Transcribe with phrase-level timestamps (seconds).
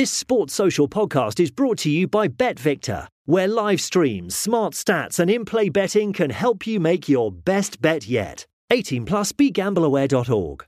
[0.00, 5.18] This Sports Social podcast is brought to you by BetVictor, where live streams, smart stats,
[5.18, 8.46] and in play betting can help you make your best bet yet.
[8.70, 10.64] 18 plus begambleaware.org.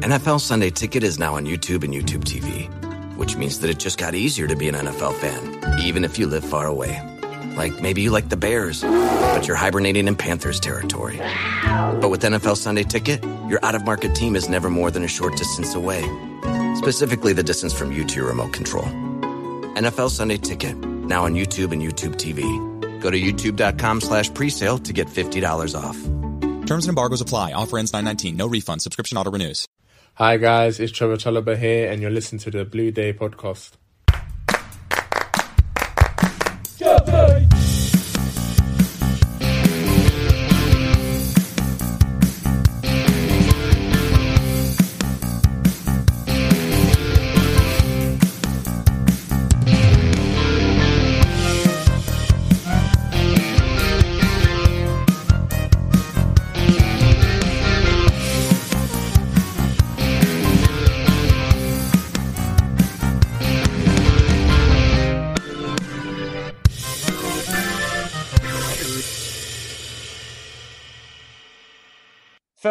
[0.00, 2.70] NFL Sunday Ticket is now on YouTube and YouTube TV,
[3.18, 6.26] which means that it just got easier to be an NFL fan, even if you
[6.26, 7.06] live far away.
[7.58, 11.18] Like maybe you like the Bears, but you're hibernating in Panthers territory.
[12.00, 15.08] But with NFL Sunday Ticket, your out of market team is never more than a
[15.08, 16.02] short distance away
[16.80, 18.84] specifically the distance from you to your remote control.
[19.76, 22.40] NFL Sunday Ticket, now on YouTube and YouTube TV.
[23.00, 25.96] Go to youtube.com slash presale to get $50 off.
[26.66, 27.52] Terms and embargoes apply.
[27.52, 28.36] Offer ends 919.
[28.36, 28.82] No refund.
[28.82, 29.66] Subscription auto renews.
[30.14, 33.70] Hi guys, it's Trevoh Chalobah here and you're listening to the Blue Day podcast.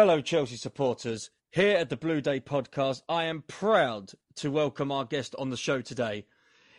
[0.00, 5.04] Fellow Chelsea supporters, here at the Blue Day podcast, I am proud to welcome our
[5.04, 6.24] guest on the show today.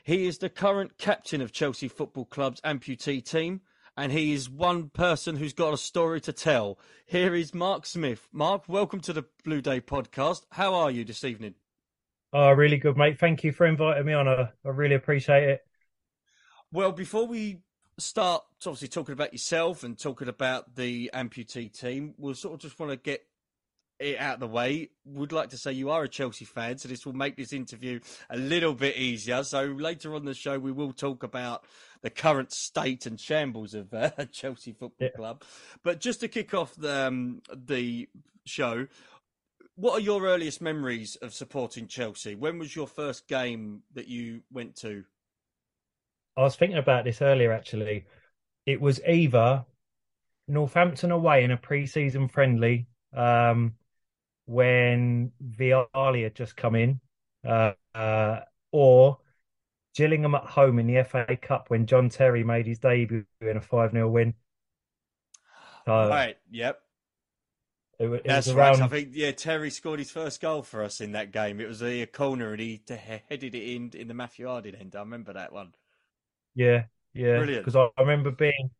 [0.03, 3.61] He is the current captain of Chelsea Football Club's amputee team,
[3.95, 6.79] and he is one person who's got a story to tell.
[7.05, 8.27] Here is Mark Smith.
[8.33, 10.45] Mark, welcome to the Blue Day podcast.
[10.53, 11.53] How are you this evening?
[12.33, 13.19] Oh, really good, mate.
[13.19, 14.27] Thank you for inviting me on.
[14.27, 15.61] I, I really appreciate it.
[16.71, 17.59] Well, before we
[18.01, 22.79] start obviously talking about yourself and talking about the amputee team, we'll sort of just
[22.79, 23.25] want to get
[23.99, 24.89] it out of the way.
[25.05, 27.99] Would like to say you are a Chelsea fan, so this will make this interview
[28.29, 29.43] a little bit easier.
[29.43, 31.65] So later on the show, we will talk about
[32.01, 35.15] the current state and shambles of uh, Chelsea Football yeah.
[35.15, 35.43] Club.
[35.83, 38.09] But just to kick off the um, the
[38.45, 38.87] show,
[39.75, 42.35] what are your earliest memories of supporting Chelsea?
[42.35, 45.05] When was your first game that you went to?
[46.37, 48.05] I was thinking about this earlier actually.
[48.65, 49.65] It was either
[50.47, 53.73] Northampton away in a pre-season friendly um,
[54.45, 56.99] when Vialli had just come in,
[57.47, 58.41] uh, uh,
[58.71, 59.19] or
[59.95, 63.61] Gillingham at home in the FA Cup when John Terry made his debut in a
[63.61, 64.33] 5 0 win.
[65.85, 66.79] So, right, yep.
[67.99, 68.79] It, it That's around...
[68.79, 68.81] right.
[68.81, 71.59] I think, yeah, Terry scored his first goal for us in that game.
[71.59, 72.81] It was a, corner and he
[73.29, 74.95] headed it in in the Matthew Harding end.
[74.95, 75.73] I remember that one.
[76.55, 77.43] Yeah, yeah.
[77.45, 78.71] Because I, I, remember being,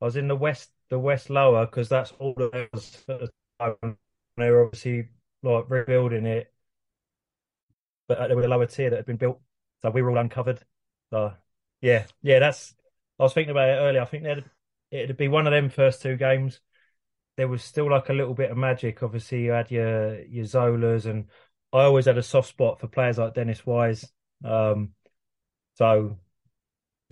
[0.00, 3.30] I was in the west, the west lower, because that's all that was at the
[3.60, 3.96] time.
[4.36, 5.08] They were obviously
[5.42, 6.52] like rebuilding it,
[8.06, 9.40] but there was a lower tier that had been built,
[9.82, 10.60] so we were all uncovered.
[11.10, 11.34] So
[11.80, 12.38] yeah, yeah.
[12.38, 12.74] That's.
[13.18, 14.02] I was thinking about it earlier.
[14.02, 14.44] I think
[14.90, 16.60] it'd be one of them first two games.
[17.36, 19.02] There was still like a little bit of magic.
[19.02, 21.26] Obviously, you had your your Zolas, and
[21.72, 24.10] I always had a soft spot for players like Dennis Wise.
[24.44, 24.90] Um,
[25.74, 26.18] so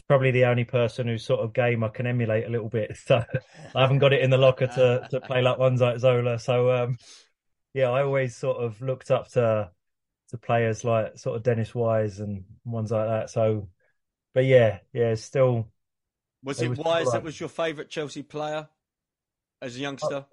[0.09, 2.97] probably the only person whose sort of game I can emulate a little bit.
[3.07, 3.25] So
[3.75, 6.39] I haven't got it in the locker to to play like ones like Zola.
[6.39, 6.99] So um,
[7.75, 9.71] yeah, I always sort of looked up to
[10.31, 13.31] to players like sort of Dennis Wise and ones like that.
[13.31, 13.69] So,
[14.35, 15.69] but yeah, yeah, still.
[16.43, 18.69] Was it, it was Wise that was your favourite Chelsea player
[19.61, 20.27] as a youngster?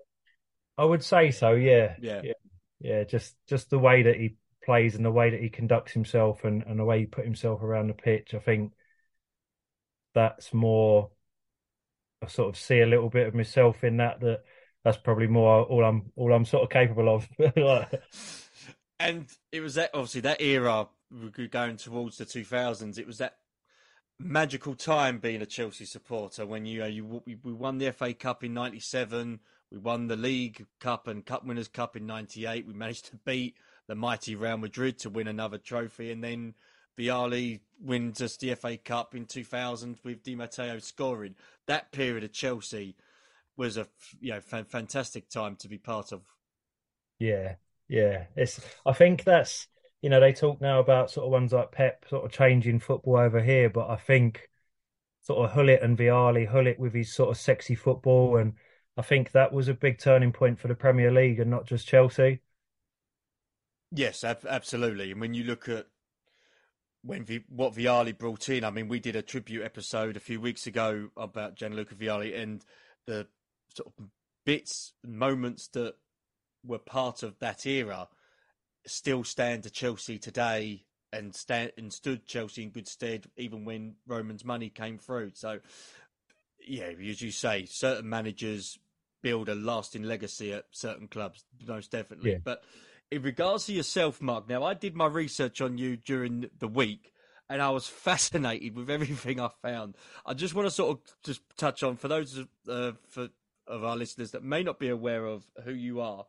[0.77, 1.53] I, I would say so.
[1.53, 2.33] Yeah, yeah, yeah,
[2.79, 3.03] yeah.
[3.03, 6.63] Just just the way that he plays and the way that he conducts himself and,
[6.63, 8.33] and the way he put himself around the pitch.
[8.33, 8.71] I think
[10.13, 11.09] that's more
[12.23, 14.43] I sort of see a little bit of myself in that that
[14.83, 17.27] that's probably more all I'm all I'm sort of capable of.
[18.99, 20.87] and it was that obviously that era
[21.51, 22.97] going towards the 2000s.
[22.97, 23.37] It was that
[24.19, 28.43] magical time being a Chelsea supporter when you uh, you we won the FA Cup
[28.43, 29.39] in '97,
[29.71, 32.67] we won the League Cup and Cup Winners' Cup in '98.
[32.67, 33.55] We managed to beat
[33.87, 36.53] the mighty Real Madrid to win another trophy, and then
[36.97, 41.35] Vialli wins us the FA Cup in 2000 with Di Matteo scoring.
[41.67, 42.95] That period of Chelsea
[43.57, 43.87] was a
[44.19, 46.21] you know fantastic time to be part of.
[47.19, 47.55] Yeah,
[47.87, 48.25] yeah.
[48.35, 48.59] It's.
[48.85, 49.67] I think that's
[50.01, 53.17] you know they talk now about sort of ones like Pep sort of changing football
[53.17, 54.49] over here, but I think
[55.23, 58.55] sort of Gullit and Vialli, Gullit with his sort of sexy football, and
[58.97, 61.87] I think that was a big turning point for the Premier League and not just
[61.87, 62.41] Chelsea.
[63.91, 65.11] Yes, ab- absolutely.
[65.11, 65.87] And when you look at
[67.03, 68.63] when v- what Vialli brought in.
[68.63, 72.63] I mean, we did a tribute episode a few weeks ago about Gianluca Vialli and
[73.05, 73.27] the
[73.75, 74.05] sort of
[74.45, 75.95] bits, moments that
[76.65, 78.07] were part of that era
[78.85, 83.95] still stand to Chelsea today and stand and stood Chelsea in good stead even when
[84.07, 85.31] Roman's money came through.
[85.35, 85.59] So
[86.65, 88.77] yeah, as you say, certain managers
[89.21, 92.31] build a lasting legacy at certain clubs, most definitely.
[92.31, 92.37] Yeah.
[92.43, 92.63] But
[93.13, 97.13] in regards to yourself, Mark, now I did my research on you during the week
[97.47, 99.95] and I was fascinated with everything I found.
[100.25, 103.29] I just want to sort of just touch on for those uh, for,
[103.67, 106.25] of our listeners that may not be aware of who you are.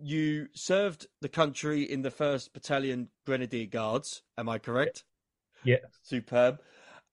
[0.00, 4.22] You served the country in the first Battalion Grenadier Guards.
[4.36, 5.04] Am I correct?
[5.62, 5.76] Yeah.
[6.02, 6.60] Superb.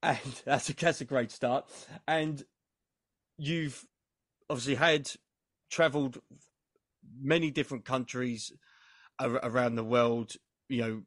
[0.02, 1.70] And that's a that's a great start.
[2.08, 2.44] And
[3.38, 3.86] you've
[4.50, 5.12] obviously had
[5.70, 6.20] travelled
[7.22, 8.52] many different countries
[9.22, 10.34] around the world.
[10.70, 11.02] You know,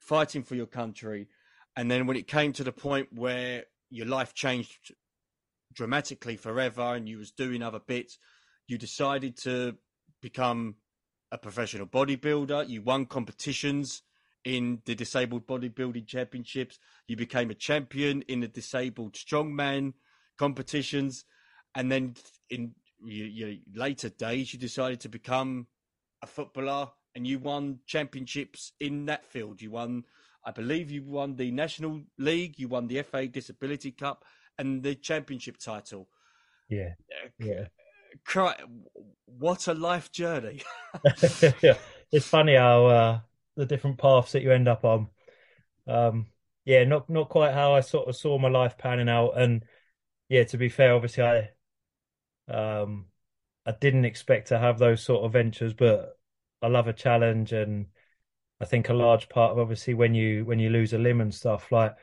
[0.00, 1.28] fighting for your country.
[1.76, 4.94] And then when it came to the point where your life changed
[5.72, 8.18] dramatically forever and you was doing other bits,
[8.66, 9.76] you decided to
[10.20, 10.76] become
[11.32, 12.68] a professional bodybuilder.
[12.68, 14.02] You won competitions
[14.44, 16.78] in the disabled bodybuilding championships.
[17.06, 19.94] You became a champion in the disabled strongman
[20.38, 21.24] competitions.
[21.74, 22.14] And then
[22.48, 25.66] in your, your later days, you decided to become
[26.22, 29.60] a footballer and you won championships in that field.
[29.60, 30.04] You won,
[30.44, 34.24] I believe, you won the National League, you won the FA Disability Cup,
[34.58, 36.08] and the championship title.
[36.68, 36.94] Yeah,
[37.24, 37.66] uh, yeah.
[38.24, 38.54] Cry,
[39.26, 40.62] what a life journey!
[41.62, 41.74] yeah.
[42.12, 43.20] It's funny how uh,
[43.54, 45.06] the different paths that you end up on.
[45.86, 46.26] Um,
[46.64, 49.64] yeah, not not quite how I sort of saw my life panning out, and
[50.28, 51.50] yeah, to be fair, obviously I
[52.50, 53.06] um
[53.66, 56.18] I didn't expect to have those sort of ventures, but
[56.62, 57.86] I love a challenge, and
[58.60, 61.34] I think a large part of obviously when you when you lose a limb and
[61.34, 61.94] stuff like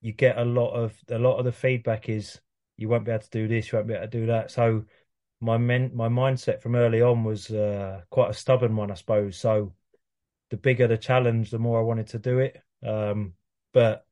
[0.00, 2.40] you get a lot of a lot of the feedback is
[2.76, 4.50] you won't be able to do this, you won't be able to do that.
[4.50, 4.84] So
[5.40, 9.36] my men my mindset from early on was uh, quite a stubborn one, I suppose.
[9.38, 9.74] So
[10.50, 12.60] the bigger the challenge, the more I wanted to do it.
[12.82, 13.34] Um,
[13.72, 14.06] but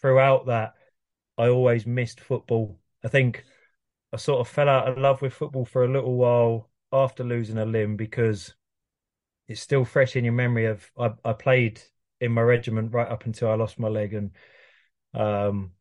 [0.00, 0.74] throughout that,
[1.38, 2.78] I always missed football.
[3.04, 3.44] I think
[4.14, 7.58] I sort of fell out of love with football for a little while after losing
[7.58, 8.54] a limb because
[9.48, 11.82] it's still fresh in your memory of I, I played
[12.20, 14.30] in my regiment right up until I lost my leg and
[15.14, 15.72] um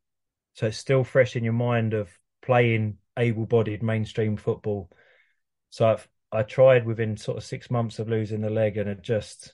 [0.55, 2.09] so it's still fresh in your mind of
[2.41, 4.89] playing able-bodied mainstream football.
[5.69, 9.03] So I've I tried within sort of six months of losing the leg and it
[9.03, 9.53] just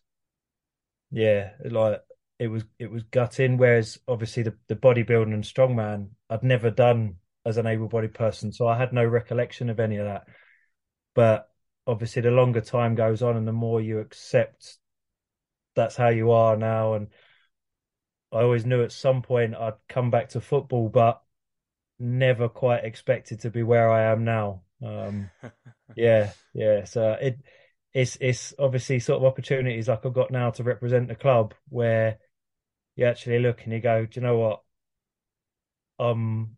[1.12, 2.02] yeah, like
[2.40, 3.58] it was it was gutting.
[3.58, 7.18] Whereas obviously the, the bodybuilding and strongman I'd never done
[7.50, 10.26] as an able-bodied person, so I had no recollection of any of that.
[11.16, 11.50] But
[11.86, 14.80] obviously, the longer time goes on and the more you accept
[15.76, 16.96] that's how you are now.
[16.96, 17.08] And
[18.32, 21.22] I always knew at some point I'd come back to football, but
[22.00, 24.64] never quite expected to be where I am now.
[24.86, 25.30] Um,
[25.96, 26.84] yeah, yeah.
[26.84, 27.40] So it
[27.94, 32.20] it's it's obviously sort of opportunities like I've got now to represent the club where
[32.96, 34.62] you actually look and you go, do you know what?
[36.00, 36.58] Um,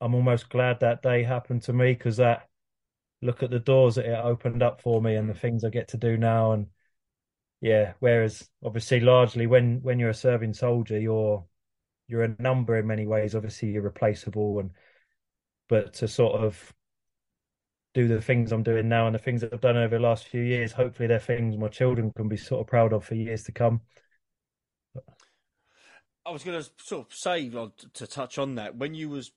[0.00, 2.48] I'm almost glad that day happened to me because that
[3.20, 5.88] look at the doors that it opened up for me and the things I get
[5.88, 6.52] to do now.
[6.52, 6.68] And
[7.60, 11.44] yeah, whereas obviously largely when when you're a serving soldier, you're
[12.06, 13.34] you're a number in many ways.
[13.34, 14.70] Obviously you're replaceable and
[15.68, 16.72] but to sort of
[17.94, 20.28] do the things I'm doing now and the things that I've done over the last
[20.28, 23.42] few years, hopefully they're things my children can be sort of proud of for years
[23.44, 23.80] to come.
[26.24, 29.32] I was going to sort of say to touch on that when you was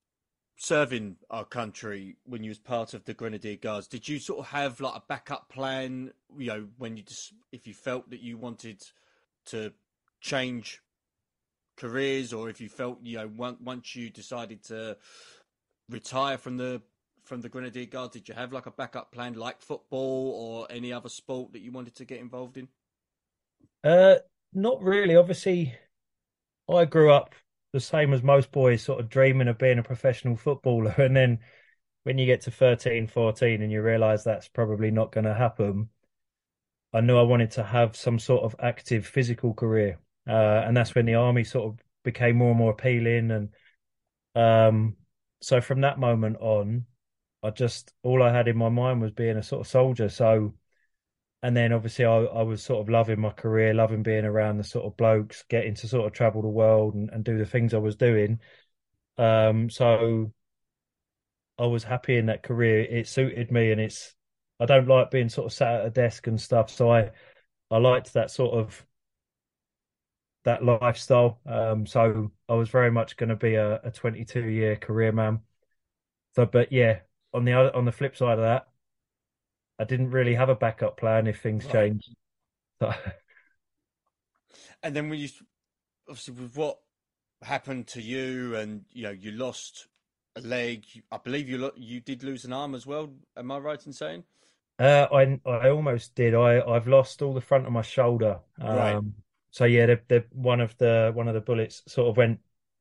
[0.61, 4.47] serving our country when you was part of the Grenadier Guards, did you sort of
[4.49, 6.11] have like a backup plan?
[6.37, 8.83] You know, when you just if you felt that you wanted
[9.47, 9.73] to
[10.21, 10.79] change
[11.77, 14.97] careers, or if you felt you know once you decided to
[15.89, 16.83] retire from the
[17.23, 20.93] from the Grenadier Guards, did you have like a backup plan, like football or any
[20.93, 22.67] other sport that you wanted to get involved in?
[23.83, 24.17] Uh,
[24.53, 25.15] not really.
[25.15, 25.73] Obviously,
[26.69, 27.33] I grew up
[27.73, 30.93] the same as most boys sort of dreaming of being a professional footballer.
[30.97, 31.39] And then
[32.03, 35.89] when you get to 13 14 and you realize that's probably not going to happen
[36.93, 39.99] i knew i wanted to have some sort of active physical career.
[40.27, 43.31] Uh, and that's when the army sort of became more and more appealing.
[43.31, 43.49] And
[44.35, 44.95] um,
[45.41, 46.85] so from that moment on
[47.43, 50.09] i just all i had in my mind was being a sort of soldier.
[50.09, 50.53] So
[51.43, 54.63] and then obviously I, I was sort of loving my career, loving being around the
[54.63, 57.73] sort of blokes, getting to sort of travel the world and, and do the things
[57.73, 58.39] I was doing.
[59.17, 60.33] Um, so
[61.57, 62.81] I was happy in that career.
[62.81, 64.15] It suited me, and it's
[64.59, 66.69] I don't like being sort of sat at a desk and stuff.
[66.69, 67.11] So I
[67.69, 68.85] I liked that sort of
[70.43, 71.39] that lifestyle.
[71.45, 75.41] Um, so I was very much going to be a, a 22 year career man.
[76.35, 77.01] So, but yeah,
[77.33, 78.67] on the other, on the flip side of that,
[79.81, 81.73] I didn't really have a backup plan if things right.
[81.73, 82.15] changed.
[82.79, 82.93] So,
[84.83, 85.29] And then when you
[86.07, 86.77] obviously with what
[87.41, 89.87] happened to you, and you know you lost
[90.35, 90.85] a leg.
[91.11, 93.09] I believe you lo- you did lose an arm as well.
[93.35, 94.23] Am I right in saying?
[94.79, 96.33] Uh, I I almost did.
[96.33, 98.39] I I've lost all the front of my shoulder.
[98.59, 99.01] Um, right.
[99.51, 102.39] So yeah, the, the one of the one of the bullets sort of went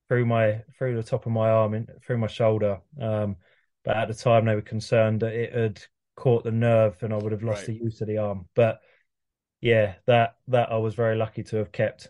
[0.09, 2.81] through my through the top of my arm and through my shoulder.
[3.01, 3.37] Um,
[3.85, 5.83] but at the time they were concerned that it had
[6.17, 7.79] caught the nerve and I would have lost right.
[7.79, 8.47] the use of the arm.
[8.55, 8.81] But
[9.61, 12.09] yeah, that that I was very lucky to have kept.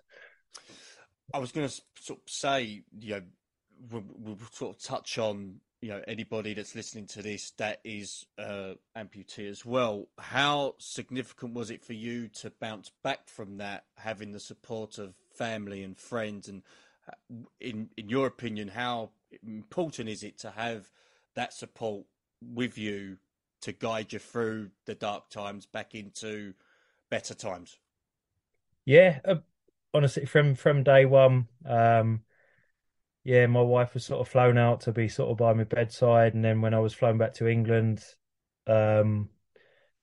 [1.33, 3.23] I was going to sort of say, you know,
[3.91, 8.27] we'll, we'll, sort of touch on, you know, anybody that's listening to this that is
[8.37, 10.09] uh, amputee as well.
[10.19, 15.15] How significant was it for you to bounce back from that, having the support of
[15.37, 16.49] family and friends?
[16.49, 16.63] And
[17.09, 19.11] uh, in in your opinion, how
[19.47, 20.91] important is it to have
[21.35, 22.07] that support
[22.43, 23.19] with you
[23.63, 26.55] to guide you through the dark times back into
[27.11, 27.79] better times?
[28.85, 29.37] Yeah, uh,
[29.95, 32.23] honestly, from from day one, um,
[33.25, 36.35] yeah, my wife was sort of flown out to be sort of by my bedside,
[36.35, 38.03] and then when I was flown back to England,
[38.67, 39.29] um,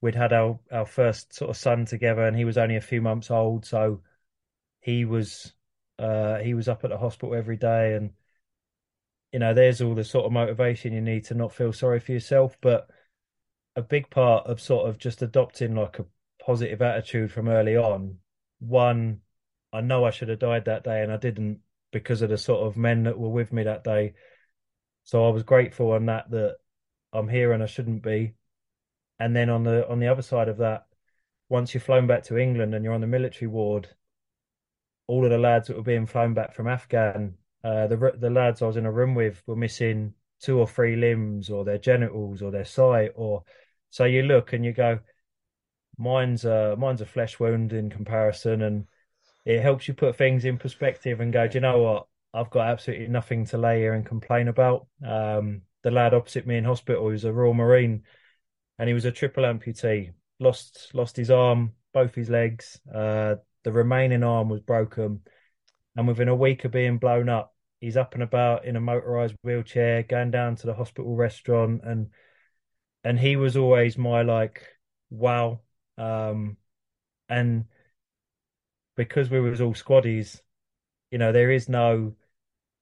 [0.02, 3.02] we'd had our our first sort of son together, and he was only a few
[3.02, 4.02] months old, so
[4.82, 5.54] he was
[6.00, 8.14] uh, he was up at the hospital every day, and
[9.32, 12.12] you know, there's all the sort of motivation you need to not feel sorry for
[12.12, 12.90] yourself, but
[13.77, 16.05] a big part of sort of just adopting like a
[16.43, 18.17] positive attitude from early on.
[18.60, 19.22] One,
[19.72, 21.60] I know I should have died that day and I didn't
[21.91, 24.15] because of the sort of men that were with me that day.
[25.03, 26.57] So I was grateful on that that
[27.13, 28.34] I'm here and I shouldn't be.
[29.19, 30.88] And then on the on the other side of that,
[31.48, 33.89] once you're flown back to England and you're on the military ward,
[35.05, 38.63] all of the lads that were being flown back from Afghan, uh, the the lads
[38.63, 42.41] I was in a room with were missing two or three limbs or their genitals
[42.41, 43.43] or their sight or
[43.89, 45.00] so you look and you go,
[45.98, 48.86] mine's a mine's a flesh wound in comparison, and
[49.46, 52.08] it helps you put things in perspective and go, do you know what?
[52.34, 54.88] I've got absolutely nothing to lay here and complain about.
[55.06, 58.03] Um, the lad opposite me in hospital, who's a Royal Marine,
[58.77, 60.12] and he was a triple amputee.
[60.39, 62.79] Lost lost his arm, both his legs.
[62.94, 65.22] Uh, the remaining arm was broken,
[65.96, 69.36] and within a week of being blown up, he's up and about in a motorized
[69.44, 72.10] wheelchair, going down to the hospital restaurant, and
[73.08, 74.68] and he was always my like
[75.10, 75.62] wow
[75.98, 76.58] um,
[77.30, 77.66] and
[78.96, 80.42] because we was all squaddies,
[81.12, 82.16] you know, there is no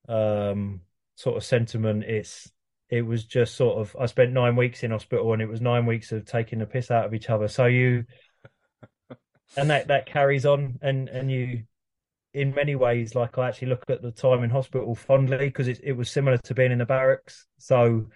[0.08, 0.82] um,
[1.16, 2.04] sort of sentiment.
[2.06, 2.52] It's
[2.90, 5.86] it was just sort of I spent nine weeks in hospital and it was nine
[5.86, 7.48] weeks of taking the piss out of each other.
[7.48, 8.06] So you
[9.58, 11.64] and that that carries on and and you
[12.34, 15.82] in many ways like I actually look at the time in hospital fondly because it
[15.84, 17.46] it was similar to being in the barracks.
[17.58, 18.08] So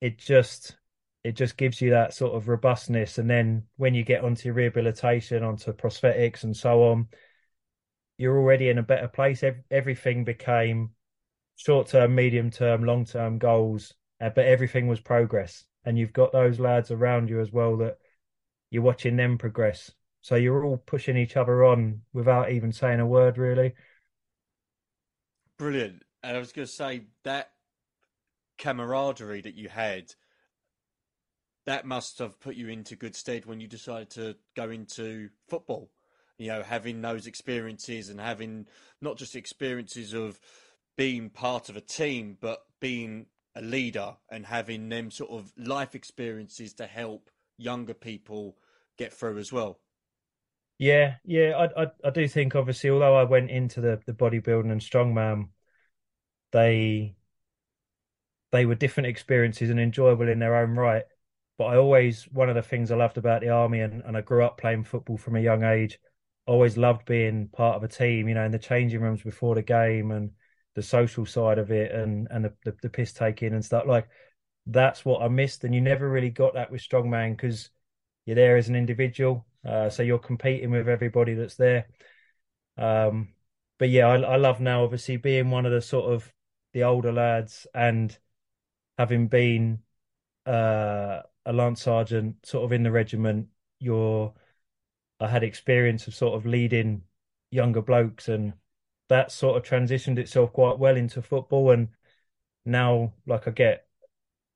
[0.00, 0.76] it just
[1.24, 3.16] it just gives you that sort of robustness.
[3.16, 7.08] And then when you get onto rehabilitation, onto prosthetics and so on,
[8.18, 9.42] you're already in a better place.
[9.70, 10.90] Everything became
[11.56, 15.64] short term, medium term, long term goals, uh, but everything was progress.
[15.86, 17.96] And you've got those lads around you as well that
[18.70, 19.90] you're watching them progress.
[20.20, 23.74] So you're all pushing each other on without even saying a word, really.
[25.58, 26.02] Brilliant.
[26.22, 27.50] And I was going to say that
[28.58, 30.12] camaraderie that you had
[31.66, 35.90] that must have put you into good stead when you decided to go into football.
[36.38, 38.66] You know, having those experiences and having
[39.00, 40.40] not just experiences of
[40.96, 45.94] being part of a team, but being a leader and having them sort of life
[45.94, 48.56] experiences to help younger people
[48.98, 49.78] get through as well.
[50.78, 54.72] Yeah, yeah, I, I, I do think obviously, although I went into the the bodybuilding
[54.72, 55.48] and strongman,
[56.52, 57.14] they
[58.52, 61.04] they were different experiences and enjoyable in their own right.
[61.56, 64.22] But I always, one of the things I loved about the army, and, and I
[64.22, 66.00] grew up playing football from a young age,
[66.46, 69.62] always loved being part of a team, you know, in the changing rooms before the
[69.62, 70.30] game and
[70.74, 73.84] the social side of it and, and the, the, the piss taking and stuff.
[73.86, 74.08] Like,
[74.66, 75.64] that's what I missed.
[75.64, 77.70] And you never really got that with Strongman because
[78.26, 79.46] you're there as an individual.
[79.64, 81.86] Uh, so you're competing with everybody that's there.
[82.76, 83.28] Um,
[83.78, 86.32] but yeah, I, I love now, obviously, being one of the sort of
[86.72, 88.16] the older lads and
[88.98, 89.78] having been
[90.46, 93.48] uh, a lance sergeant, sort of in the regiment,
[93.78, 94.32] you're
[95.20, 97.02] I had experience of sort of leading
[97.50, 98.54] younger blokes, and
[99.08, 101.70] that sort of transitioned itself quite well into football.
[101.70, 101.88] And
[102.64, 103.86] now, like, I get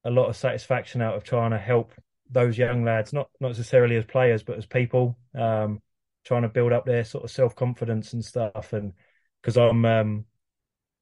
[0.05, 1.93] a lot of satisfaction out of trying to help
[2.31, 5.81] those young lads, not not necessarily as players, but as people, um,
[6.25, 8.73] trying to build up their sort of self confidence and stuff.
[8.73, 8.93] And
[9.41, 10.25] because I'm um,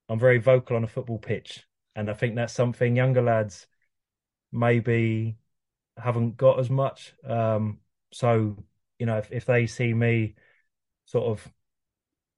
[0.08, 1.64] I'm very vocal on a football pitch,
[1.94, 3.66] and I think that's something younger lads
[4.52, 5.36] maybe
[5.96, 7.14] haven't got as much.
[7.24, 7.78] Um,
[8.12, 8.56] so
[8.98, 10.34] you know, if, if they see me
[11.06, 11.52] sort of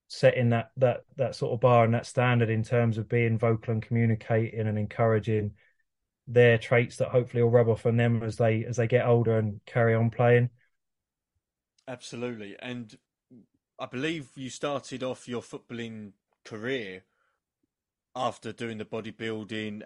[0.09, 3.73] setting that that that sort of bar and that standard in terms of being vocal
[3.73, 5.53] and communicating and encouraging
[6.27, 9.39] their traits that hopefully will rub off on them as they as they get older
[9.39, 10.51] and carry on playing.
[11.87, 12.99] Absolutely, and
[13.79, 16.13] I believe you started off your footballing
[16.45, 17.05] career
[18.15, 19.83] after doing the bodybuilding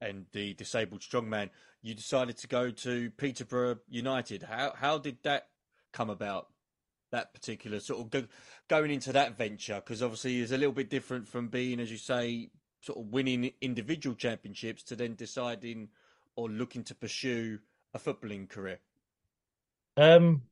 [0.00, 1.50] and the disabled strongman.
[1.82, 4.42] You decided to go to Peterborough United.
[4.42, 5.48] How how did that
[5.92, 6.48] come about?
[7.12, 8.24] That particular sort of go,
[8.68, 11.98] going into that venture because obviously it's a little bit different from being, as you
[11.98, 12.50] say,
[12.80, 15.88] sort of winning individual championships to then deciding
[16.34, 17.60] or looking to pursue
[17.94, 18.80] a footballing career.
[19.96, 20.42] Um,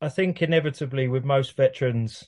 [0.00, 2.24] I think inevitably with most veterans,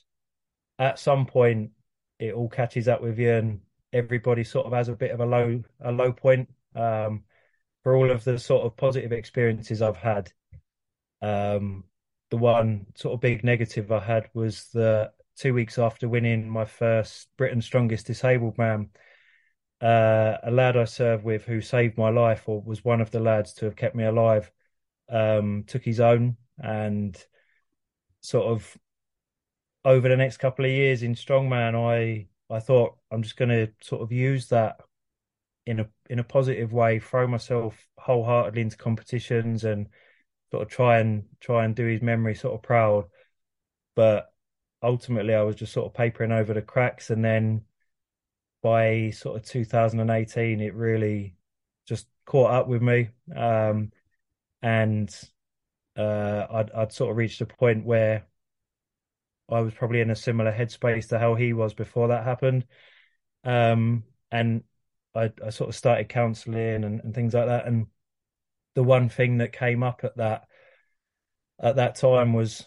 [0.79, 1.71] at some point
[2.19, 3.61] it all catches up with you, and
[3.91, 6.49] everybody sort of has a bit of a low a low point.
[6.75, 7.23] Um,
[7.83, 10.31] for all of the sort of positive experiences I've had,
[11.21, 11.83] um,
[12.29, 16.65] the one sort of big negative I had was the two weeks after winning my
[16.65, 18.89] first Britain's Strongest Disabled Man.
[19.81, 23.19] Uh, a lad I served with who saved my life, or was one of the
[23.19, 24.49] lads to have kept me alive,
[25.09, 27.21] um, took his own and
[28.21, 28.77] sort of
[29.85, 33.71] over the next couple of years in strongman, I I thought I'm just going to
[33.81, 34.79] sort of use that
[35.65, 39.87] in a in a positive way, throw myself wholeheartedly into competitions and
[40.51, 43.05] sort of try and try and do his memory sort of proud.
[43.95, 44.31] But
[44.81, 47.63] ultimately, I was just sort of papering over the cracks, and then
[48.61, 51.35] by sort of 2018, it really
[51.87, 53.91] just caught up with me, um,
[54.61, 55.09] and
[55.97, 58.25] uh, I'd, I'd sort of reached a point where
[59.49, 62.65] I was probably in a similar headspace to how he was before that happened.
[63.43, 64.63] Um, and
[65.15, 67.67] I, I, sort of started counselling and, and, things like that.
[67.67, 67.87] And
[68.75, 70.45] the one thing that came up at that
[71.61, 72.65] at that time was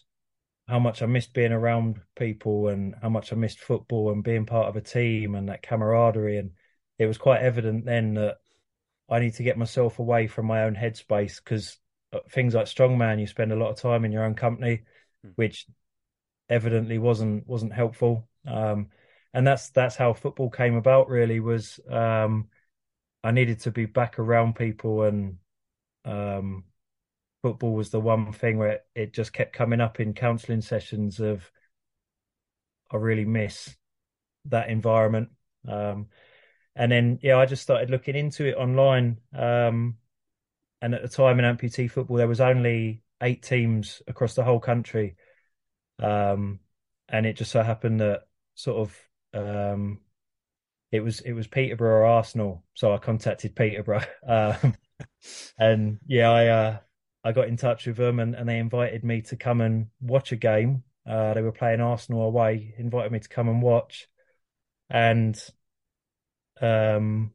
[0.68, 4.46] how much I missed being around people and how much I missed football and being
[4.46, 6.38] part of a team and that camaraderie.
[6.38, 6.52] And
[6.98, 8.38] it was quite evident then that
[9.08, 11.78] I need to get myself away from my own headspace because
[12.12, 14.82] uh, things like strongman, you spend a lot of time in your own company,
[15.24, 15.32] mm.
[15.36, 15.66] which
[16.48, 18.28] evidently wasn't wasn't helpful.
[18.46, 18.88] Um,
[19.36, 21.10] and that's that's how football came about.
[21.10, 22.48] Really, was um,
[23.22, 25.36] I needed to be back around people, and
[26.06, 26.64] um,
[27.42, 31.20] football was the one thing where it, just kept coming up in counselling sessions.
[31.20, 31.52] Of
[32.90, 33.76] I really miss
[34.46, 35.28] that environment.
[35.68, 36.06] Um,
[36.74, 39.18] and then yeah, I just started looking into it online.
[39.34, 39.98] Um,
[40.80, 44.60] and at the time in amputee football, there was only eight teams across the whole
[44.60, 45.16] country,
[45.98, 46.60] um,
[47.06, 48.22] and it just so happened that
[48.54, 50.00] sort of um,
[50.92, 54.76] it was it was Peterborough or Arsenal, so I contacted Peterborough, um,
[55.58, 56.78] and yeah, I uh,
[57.24, 60.32] I got in touch with them, and, and they invited me to come and watch
[60.32, 60.84] a game.
[61.06, 64.08] Uh, they were playing Arsenal away, invited me to come and watch,
[64.90, 65.38] and
[66.60, 67.32] um,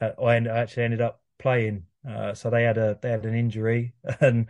[0.00, 4.46] I actually ended up playing uh, so they had a they had an injury, and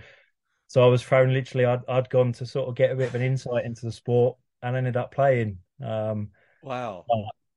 [0.67, 1.33] so I was thrown.
[1.33, 3.93] Literally, I'd I'd gone to sort of get a bit of an insight into the
[3.93, 5.59] sport, and ended up playing.
[5.85, 6.31] Um,
[6.65, 7.05] wow!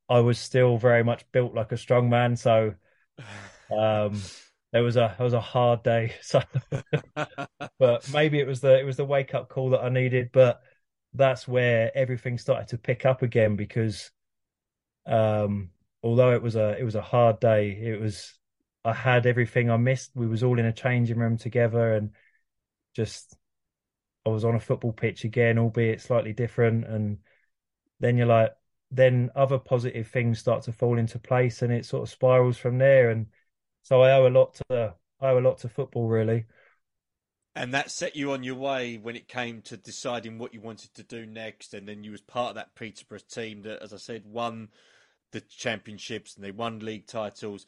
[0.09, 2.75] I was still very much built like a strong man, so
[3.77, 4.21] um,
[4.73, 6.13] it was a it was a hard day.
[6.21, 6.41] So,
[7.79, 10.31] but maybe it was the it was the wake up call that I needed.
[10.31, 10.61] But
[11.13, 14.11] that's where everything started to pick up again because
[15.05, 15.69] um,
[16.03, 18.33] although it was a it was a hard day, it was
[18.85, 20.11] I had everything I missed.
[20.15, 22.11] We was all in a changing room together, and
[22.95, 23.35] just
[24.25, 26.85] I was on a football pitch again, albeit slightly different.
[26.85, 27.19] And
[27.99, 28.51] then you're like,
[28.91, 32.78] then other positive things start to fall into place, and it sort of spirals from
[32.78, 33.10] there.
[33.10, 33.28] And
[33.84, 36.45] so I owe a lot to I owe a lot to football, really.
[37.56, 40.93] And that set you on your way when it came to deciding what you wanted
[40.93, 41.73] to do next.
[41.73, 44.69] And then you was part of that Peterborough team that, as I said, won
[45.32, 47.65] the championships and they won league titles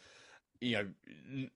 [0.62, 1.50] you know,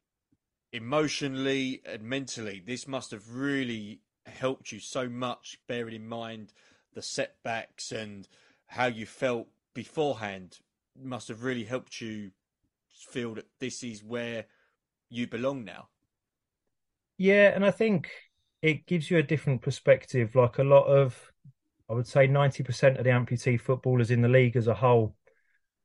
[0.72, 6.54] emotionally and mentally, this must have really helped you so much, bearing in mind
[6.94, 8.28] the setbacks and
[8.68, 10.60] how you felt beforehand.
[11.02, 12.32] Must have really helped you
[13.10, 14.46] feel that this is where
[15.10, 15.88] you belong now.
[17.18, 18.10] Yeah, and I think
[18.62, 20.36] it gives you a different perspective.
[20.36, 21.32] Like a lot of,
[21.90, 25.16] I would say, ninety percent of the amputee footballers in the league as a whole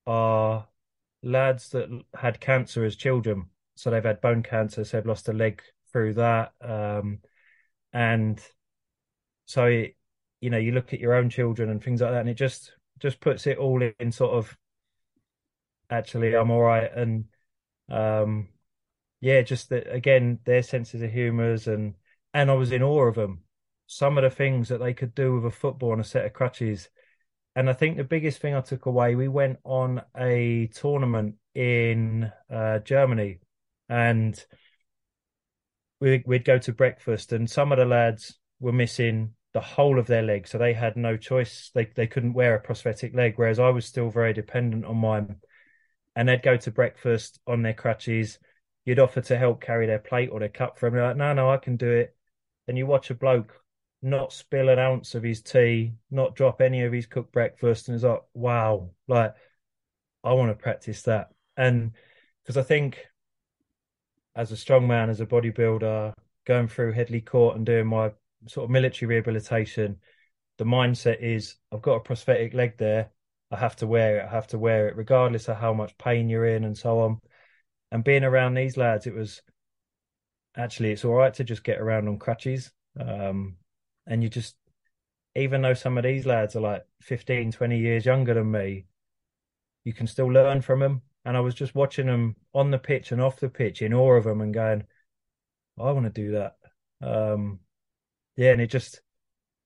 [0.06, 0.66] are
[1.22, 3.46] lads that had cancer as children.
[3.74, 6.52] So they've had bone cancer, so they've lost a leg through that.
[6.60, 7.20] Um,
[7.92, 8.40] and
[9.46, 9.96] so, it,
[10.40, 12.72] you know, you look at your own children and things like that, and it just
[12.98, 14.56] just puts it all in sort of
[15.90, 16.90] actually I'm all right.
[16.94, 17.24] And
[17.90, 18.48] um
[19.20, 21.94] yeah just that again their senses of humors and
[22.34, 23.44] and I was in awe of them
[23.88, 26.34] some of the things that they could do with a football and a set of
[26.34, 26.90] crutches.
[27.56, 32.30] And I think the biggest thing I took away, we went on a tournament in
[32.52, 33.40] uh, Germany,
[33.88, 34.38] and
[36.00, 40.06] we, would go to breakfast, and some of the lads were missing the whole of
[40.06, 41.72] their leg, so they had no choice.
[41.74, 45.36] They they couldn't wear a prosthetic leg, whereas I was still very dependent on mine.
[46.14, 48.38] And they'd go to breakfast on their crutches.
[48.84, 50.94] You'd offer to help carry their plate or their cup for them.
[50.94, 52.16] They're like, no, no, I can do it.
[52.68, 53.60] And you watch a bloke
[54.00, 57.96] not spill an ounce of his tea, not drop any of his cooked breakfast, and
[57.96, 59.34] it's like, wow, like
[60.22, 61.30] I want to practice that.
[61.56, 61.92] And
[62.44, 63.04] because I think
[64.36, 66.12] as a strong man, as a bodybuilder,
[66.46, 68.12] going through Headley Court and doing my
[68.48, 69.98] sort of military rehabilitation,
[70.58, 73.10] the mindset is I've got a prosthetic leg there.
[73.50, 74.26] I have to wear it.
[74.26, 77.20] I have to wear it, regardless of how much pain you're in and so on.
[77.90, 79.40] And being around these lads, it was
[80.56, 82.70] actually it's all right to just get around on crutches.
[82.98, 83.56] Um,
[84.06, 84.56] and you just,
[85.34, 88.86] even though some of these lads are like 15, 20 years younger than me,
[89.84, 91.02] you can still learn from them.
[91.24, 94.14] And I was just watching them on the pitch and off the pitch in awe
[94.14, 94.84] of them and going,
[95.78, 96.56] I want to do that.
[97.00, 97.60] Um,
[98.38, 99.00] yeah, and it just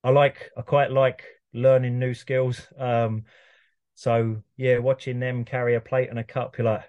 [0.03, 2.67] I like I quite like learning new skills.
[2.79, 3.27] Um,
[3.95, 6.85] so yeah, watching them carry a plate and a cup, you're like,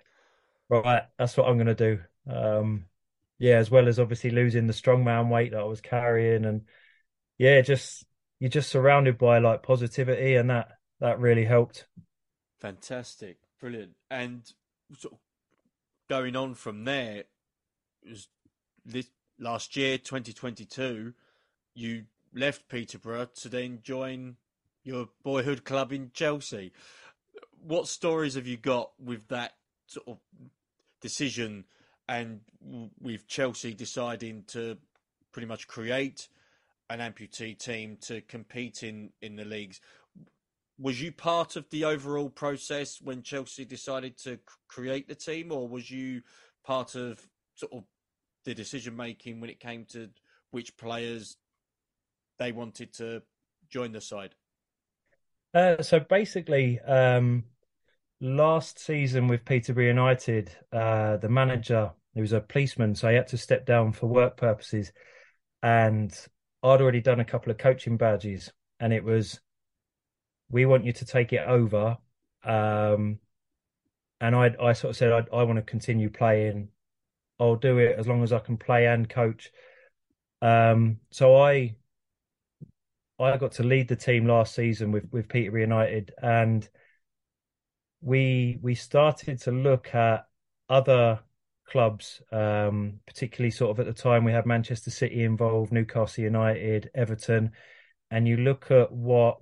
[0.70, 2.00] right, that's what I'm gonna do.
[2.26, 2.86] Um,
[3.38, 6.62] yeah, as well as obviously losing the strongman weight that I was carrying, and
[7.38, 8.06] yeah, just
[8.40, 10.70] you're just surrounded by like positivity, and that
[11.02, 11.86] that really helped.
[12.62, 14.50] Fantastic, brilliant, and
[15.04, 15.12] of
[16.08, 17.26] going on from there,
[18.08, 18.30] was
[18.86, 21.14] this last year, 2022
[21.74, 24.38] you left Peterborough to then join
[24.84, 26.72] your boyhood club in Chelsea.
[27.66, 29.54] What stories have you got with that
[29.88, 30.18] sort of
[31.02, 31.66] decision
[32.08, 32.42] and
[33.00, 34.78] with Chelsea deciding to
[35.32, 36.28] pretty much create
[36.90, 39.80] an amputee team to compete in, in the leagues?
[40.80, 45.68] Was you part of the overall process when Chelsea decided to create the team, or
[45.68, 46.24] was you
[46.66, 47.84] part of sort of
[48.44, 50.10] the decision making when it came to
[50.52, 51.38] which players
[52.40, 53.22] they wanted to
[53.70, 54.36] join the side?
[55.54, 57.44] Uh, so basically, um,
[58.20, 63.28] last season with Peterborough United, uh, the manager, he was a policeman, so he had
[63.28, 64.92] to step down for work purposes.
[65.62, 66.12] And
[66.64, 69.40] I'd already done a couple of coaching badges, and it was,
[70.50, 71.98] we want you to take it over.
[72.44, 73.20] Um,
[74.20, 76.70] and I, I sort of said, I, I want to continue playing.
[77.40, 79.52] I'll do it as long as I can play and coach.
[80.42, 81.76] Um, so I
[83.20, 86.68] I got to lead the team last season with with Peterborough United, and
[88.02, 90.28] we we started to look at
[90.70, 91.20] other
[91.68, 96.90] clubs, um, particularly sort of at the time we had Manchester City involved, Newcastle United,
[96.94, 97.52] Everton,
[98.12, 99.38] and you look at what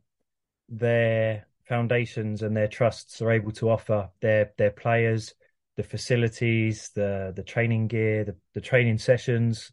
[0.70, 5.34] their foundations and their trusts are able to offer their their players,
[5.78, 9.72] the facilities, the the training gear, the, the training sessions,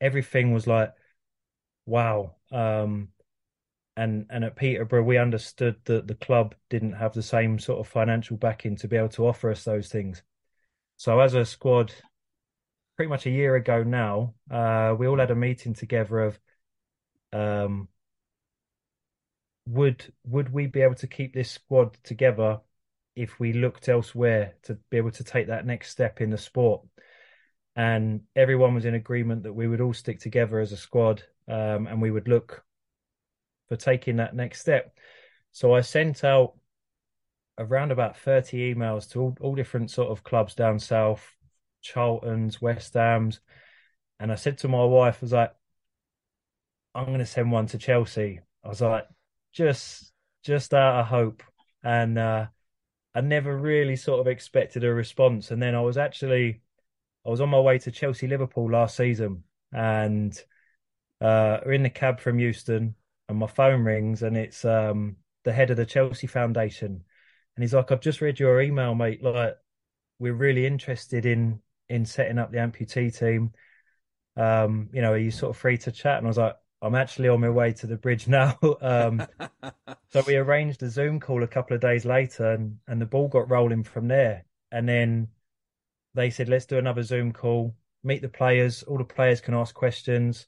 [0.00, 0.92] everything was like,
[1.86, 2.36] wow.
[2.52, 3.08] Um,
[3.96, 7.88] and and at Peterborough we understood that the club didn't have the same sort of
[7.88, 10.22] financial backing to be able to offer us those things.
[10.96, 11.92] So as a squad,
[12.96, 16.38] pretty much a year ago now, uh, we all had a meeting together of
[17.32, 17.88] um,
[19.66, 22.60] would would we be able to keep this squad together
[23.16, 26.82] if we looked elsewhere to be able to take that next step in the sport?
[27.76, 31.86] And everyone was in agreement that we would all stick together as a squad um,
[31.88, 32.64] and we would look
[33.74, 34.96] for taking that next step.
[35.52, 36.54] So I sent out
[37.58, 41.36] around about 30 emails to all, all different sort of clubs down south,
[41.82, 43.40] Charlton's, West Ham's.
[44.20, 45.54] And I said to my wife, I was like,
[46.94, 48.40] I'm going to send one to Chelsea.
[48.64, 49.06] I was like,
[49.52, 50.12] just,
[50.44, 51.42] just out of hope.
[51.82, 52.46] And, uh,
[53.14, 55.50] I never really sort of expected a response.
[55.50, 56.62] And then I was actually,
[57.26, 60.36] I was on my way to Chelsea Liverpool last season and,
[61.20, 62.96] uh, we're in the cab from Euston
[63.28, 67.04] and my phone rings and it's um the head of the Chelsea Foundation,
[67.56, 69.22] and he's like, "I've just read your email, mate.
[69.22, 69.56] Like,
[70.18, 73.52] we're really interested in in setting up the amputee team.
[74.36, 76.94] Um, you know, are you sort of free to chat?" And I was like, "I'm
[76.94, 79.26] actually on my way to the bridge now." um,
[80.10, 83.28] so we arranged a Zoom call a couple of days later, and and the ball
[83.28, 84.44] got rolling from there.
[84.72, 85.28] And then
[86.14, 87.76] they said, "Let's do another Zoom call.
[88.02, 88.82] Meet the players.
[88.84, 90.46] All the players can ask questions."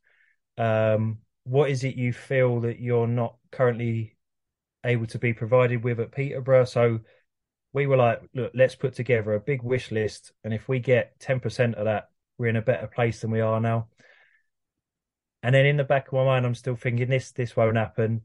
[0.59, 4.17] Um, what is it you feel that you're not currently
[4.85, 6.65] able to be provided with at Peterborough?
[6.65, 7.01] So
[7.73, 11.19] we were like, look, let's put together a big wish list, and if we get
[11.21, 13.89] ten percent of that, we're in a better place than we are now.
[15.43, 18.23] And then in the back of my mind, I'm still thinking this this won't happen.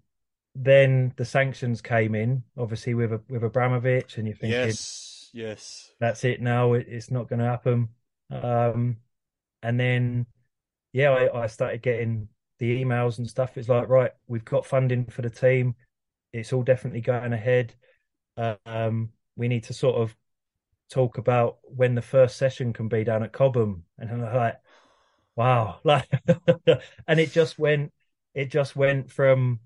[0.55, 5.91] then the sanctions came in, obviously with a, with Abramovich, and you think, yes, yes,
[5.99, 6.73] that's it now.
[6.73, 7.89] It, it's not going to happen.
[8.29, 8.97] Um,
[9.63, 10.25] and then,
[10.91, 12.27] yeah, I, I started getting
[12.61, 13.57] the emails and stuff.
[13.57, 15.73] It's like, right, we've got funding for the team.
[16.31, 17.73] It's all definitely going ahead.
[18.67, 20.15] Um, we need to sort of
[20.91, 24.59] talk about when the first session can be down at Cobham, and I'm like,
[25.35, 26.07] wow, like,
[27.07, 27.93] and it just went,
[28.35, 29.59] it just went from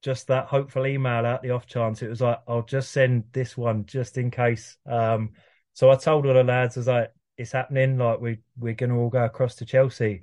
[0.00, 2.00] just that hopeful email out the off chance.
[2.00, 4.76] It was like, I'll just send this one just in case.
[4.86, 5.30] Um,
[5.72, 7.98] so I told all the lads, I was like, it's happening.
[7.98, 10.22] Like we we're gonna all go across to Chelsea.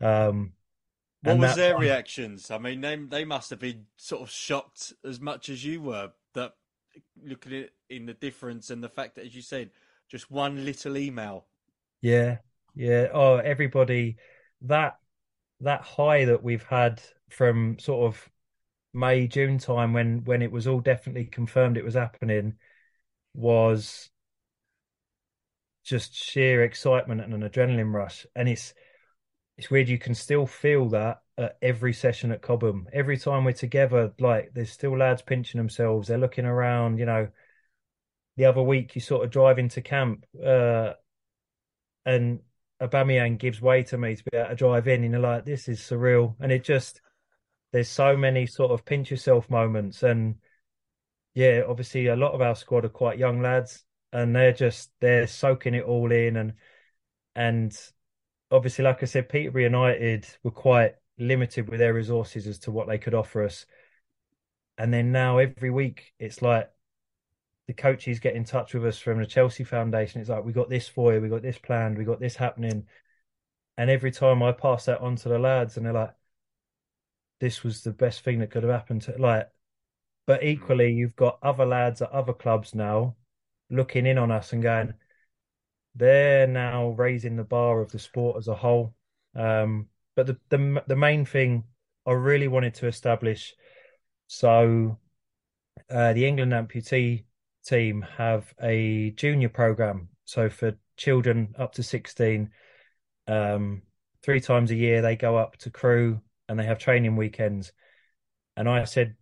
[0.00, 0.54] Um,
[1.24, 1.82] what was their one...
[1.82, 2.50] reactions?
[2.50, 6.10] I mean, they they must have been sort of shocked as much as you were
[6.34, 6.54] that
[7.22, 9.70] looking at in the difference and the fact that, as you said,
[10.10, 11.46] just one little email.
[12.02, 12.38] Yeah,
[12.74, 13.08] yeah.
[13.12, 14.16] Oh, everybody,
[14.62, 14.98] that
[15.60, 18.28] that high that we've had from sort of
[18.92, 22.54] May June time when when it was all definitely confirmed it was happening
[23.34, 24.10] was
[25.84, 28.74] just sheer excitement and an adrenaline rush, and it's
[29.56, 29.88] it's weird.
[29.88, 32.88] You can still feel that at every session at Cobham.
[32.92, 36.08] Every time we're together, like there's still lads pinching themselves.
[36.08, 36.98] They're looking around.
[36.98, 37.28] You know,
[38.36, 40.94] the other week you sort of drive into camp, uh,
[42.04, 42.40] and
[42.80, 45.04] Aubameyang gives way to me to be able to drive in.
[45.04, 46.34] And you're like, this is surreal.
[46.40, 47.00] And it just
[47.72, 50.02] there's so many sort of pinch yourself moments.
[50.02, 50.36] And
[51.34, 55.26] yeah, obviously a lot of our squad are quite young lads, and they're just they're
[55.26, 56.54] soaking it all in and
[57.34, 57.76] and
[58.54, 62.86] obviously, like I said, Peterborough United were quite limited with their resources as to what
[62.86, 63.66] they could offer us.
[64.78, 66.70] And then now every week it's like
[67.66, 70.20] the coaches get in touch with us from the Chelsea Foundation.
[70.20, 72.86] It's like we got this for you, we got this planned, we got this happening.
[73.76, 76.14] And every time I pass that on to the lads, and they're like,
[77.40, 79.48] "This was the best thing that could have happened." To like,
[80.26, 80.46] but mm.
[80.46, 83.16] equally, you've got other lads at other clubs now
[83.70, 84.94] looking in on us and going,
[85.94, 88.94] they're now raising the bar of the sport as a whole.
[89.34, 91.64] Um, but the, the the main thing
[92.06, 93.54] I really wanted to establish,
[94.26, 94.98] so
[95.90, 97.24] uh, the England amputee
[97.66, 100.08] team have a junior program.
[100.24, 102.50] So for children up to sixteen,
[103.26, 103.82] um,
[104.22, 107.72] three times a year they go up to Crewe and they have training weekends.
[108.56, 109.16] And I said,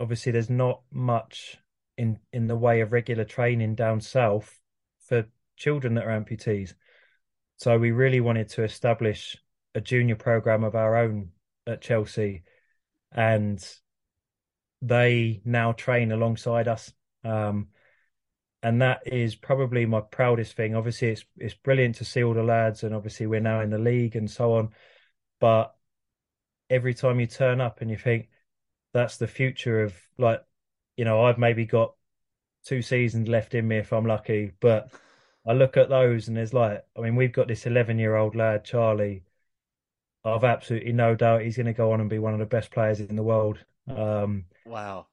[0.00, 1.58] obviously, there's not much
[1.98, 4.58] in in the way of regular training down south
[5.06, 5.26] for
[5.58, 6.74] children that are amputees.
[7.56, 9.36] So we really wanted to establish
[9.74, 11.30] a junior program of our own
[11.66, 12.44] at Chelsea,
[13.12, 13.62] and
[14.80, 16.92] they now train alongside us.
[17.24, 17.68] Um,
[18.62, 20.74] and that is probably my proudest thing.
[20.74, 23.78] Obviously, it's it's brilliant to see all the lads, and obviously we're now in the
[23.78, 24.70] league and so on.
[25.40, 25.74] But
[26.70, 28.28] every time you turn up and you think
[28.92, 30.42] that's the future of like,
[30.96, 31.94] you know, I've maybe got
[32.64, 34.90] two seasons left in me if I'm lucky, but
[35.48, 38.36] I look at those and there's like, I mean, we've got this 11 year old
[38.36, 39.24] lad, Charlie.
[40.22, 42.70] I've absolutely no doubt he's going to go on and be one of the best
[42.70, 43.58] players in the world.
[43.88, 45.06] Um, wow.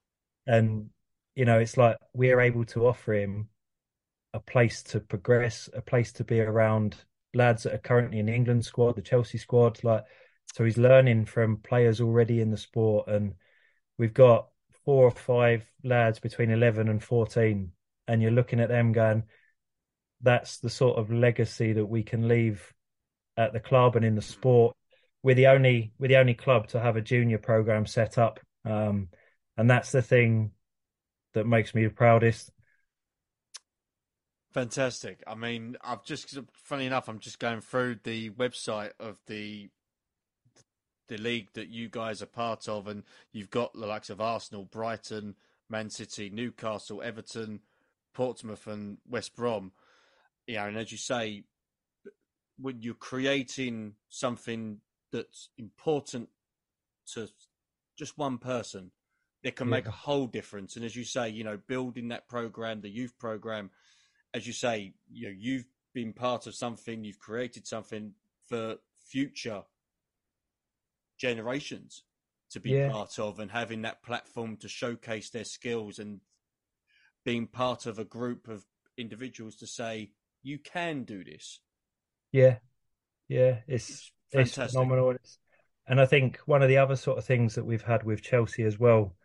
[0.46, 0.90] And,
[1.36, 3.48] you know, it's like we're able to offer him
[4.34, 6.98] a place to progress, a place to be around
[7.34, 9.82] lads that are currently in the England squad, the Chelsea squad.
[9.86, 10.04] Like,
[10.54, 13.08] so he's learning from players already in the sport.
[13.08, 13.36] And
[13.98, 14.50] we've got
[14.84, 17.72] four or five lads between 11 and 14.
[18.10, 19.24] And you're looking at them going,
[20.22, 22.74] that's the sort of legacy that we can leave
[23.38, 24.76] at the club and in the sport.
[25.24, 29.10] We're the only we're the only club to have a junior program set up, um,
[29.58, 30.52] and that's the thing
[31.34, 32.52] that makes me the proudest.
[34.54, 35.22] Fantastic.
[35.28, 39.70] I mean, I've just funny enough, I'm just going through the website of the
[41.08, 44.64] the league that you guys are part of, and you've got the likes of Arsenal,
[44.64, 45.36] Brighton,
[45.70, 47.62] Man City, Newcastle, Everton,
[48.14, 49.72] Portsmouth, and West Brom
[50.48, 51.44] yeah, and as you say,
[52.58, 54.80] when you're creating something
[55.12, 56.30] that's important
[57.14, 57.28] to
[57.98, 58.92] just one person,
[59.44, 59.72] it can yeah.
[59.72, 60.76] make a whole difference.
[60.76, 63.72] And as you say, you know, building that program, the youth program,
[64.34, 68.14] as you say, you know, you've been part of something, you've created something
[68.48, 68.76] for
[69.08, 69.64] future
[71.18, 72.04] generations
[72.52, 72.90] to be yeah.
[72.90, 76.22] part of and having that platform to showcase their skills and
[77.24, 78.64] being part of a group of
[78.98, 80.12] individuals to say
[80.46, 81.60] you can do this.
[82.32, 82.58] Yeah,
[83.28, 85.12] yeah, it's it's, it's phenomenal.
[85.12, 85.40] It's,
[85.88, 88.64] and I think one of the other sort of things that we've had with Chelsea
[88.64, 89.16] as well,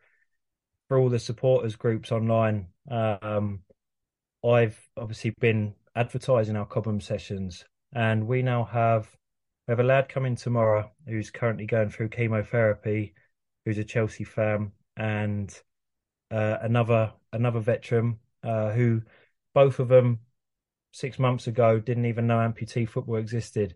[0.88, 3.60] for all the supporters groups online, um,
[4.44, 9.14] I've obviously been advertising our Cobham sessions, and we now have
[9.68, 13.14] we have a lad coming tomorrow who's currently going through chemotherapy,
[13.66, 15.54] who's a Chelsea fan, and
[16.30, 19.02] uh, another another veteran uh, who
[19.52, 20.20] both of them
[20.92, 23.74] six months ago didn't even know amputee football existed.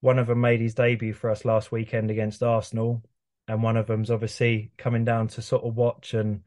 [0.00, 3.02] One of them made his debut for us last weekend against Arsenal,
[3.46, 6.42] and one of them's obviously coming down to sort of watch and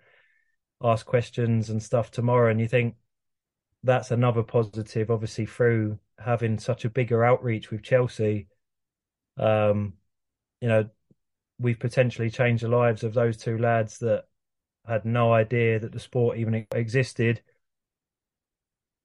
[0.81, 2.49] ask questions and stuff tomorrow.
[2.49, 2.95] And you think
[3.83, 8.47] that's another positive, obviously, through having such a bigger outreach with Chelsea.
[9.37, 9.93] Um,
[10.61, 10.89] you know,
[11.59, 14.25] we've potentially changed the lives of those two lads that
[14.87, 17.41] had no idea that the sport even existed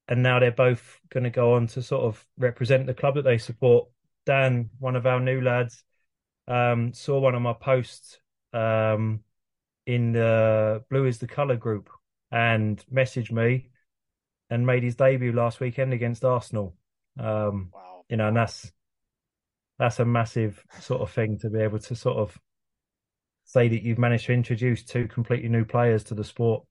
[0.09, 3.23] and now they're both going to go on to sort of represent the club that
[3.23, 3.89] they support.
[4.25, 5.85] Dan, one of our new lads,
[6.49, 8.19] um, saw one of my posts
[8.53, 9.21] um,
[9.87, 11.91] in the Blue is the Colour group
[12.31, 13.71] and messaged me
[14.51, 16.75] and made his debut last weekend against Arsenal.
[17.19, 18.05] Um, wow.
[18.09, 18.71] You know, and that's
[19.79, 22.39] that's a massive sort of thing to be able to sort of
[23.45, 26.65] say that you've managed to introduce two completely new players to the sport.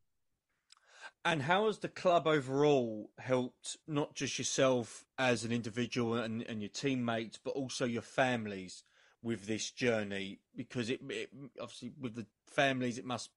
[1.26, 6.62] And how has the club overall helped not just yourself as an individual and, and
[6.62, 8.84] your teammates, but also your families
[9.24, 10.40] with this journey?
[10.56, 13.32] Because it, it obviously with the families, it must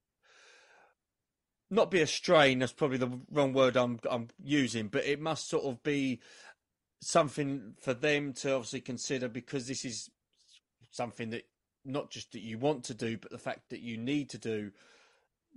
[1.70, 2.59] not be a strain.
[2.59, 6.20] That's probably the wrong word I'm I'm using, but it must sort of be
[7.01, 10.11] something for them to obviously consider because this is
[10.90, 11.46] something that
[11.87, 14.72] not just that you want to do, but the fact that you need to do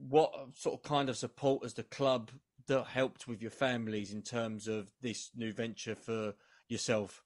[0.10, 2.32] what sort of kind of support has the club
[2.68, 6.34] that helped with your families in terms of this new venture for
[6.68, 7.24] yourself?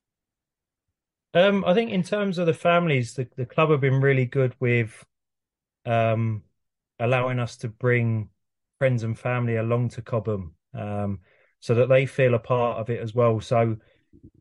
[1.33, 4.55] Um, I think in terms of the families, the, the club have been really good
[4.59, 5.05] with
[5.85, 6.43] um,
[6.99, 8.29] allowing us to bring
[8.79, 11.19] friends and family along to Cobham um,
[11.59, 13.39] so that they feel a part of it as well.
[13.41, 13.77] So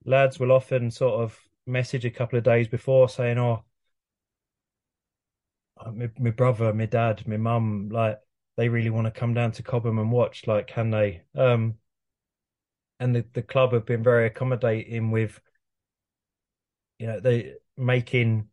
[0.04, 3.64] lads will often sort of message a couple of days before saying, "Oh,
[5.78, 8.20] uh, my, my brother, my dad, my mum, like
[8.56, 10.46] they really want to come down to Cobham and watch.
[10.46, 11.22] Like, can they?
[11.34, 11.74] Um,
[13.00, 15.40] and the the club have been very accommodating with,
[16.98, 18.48] you know, they making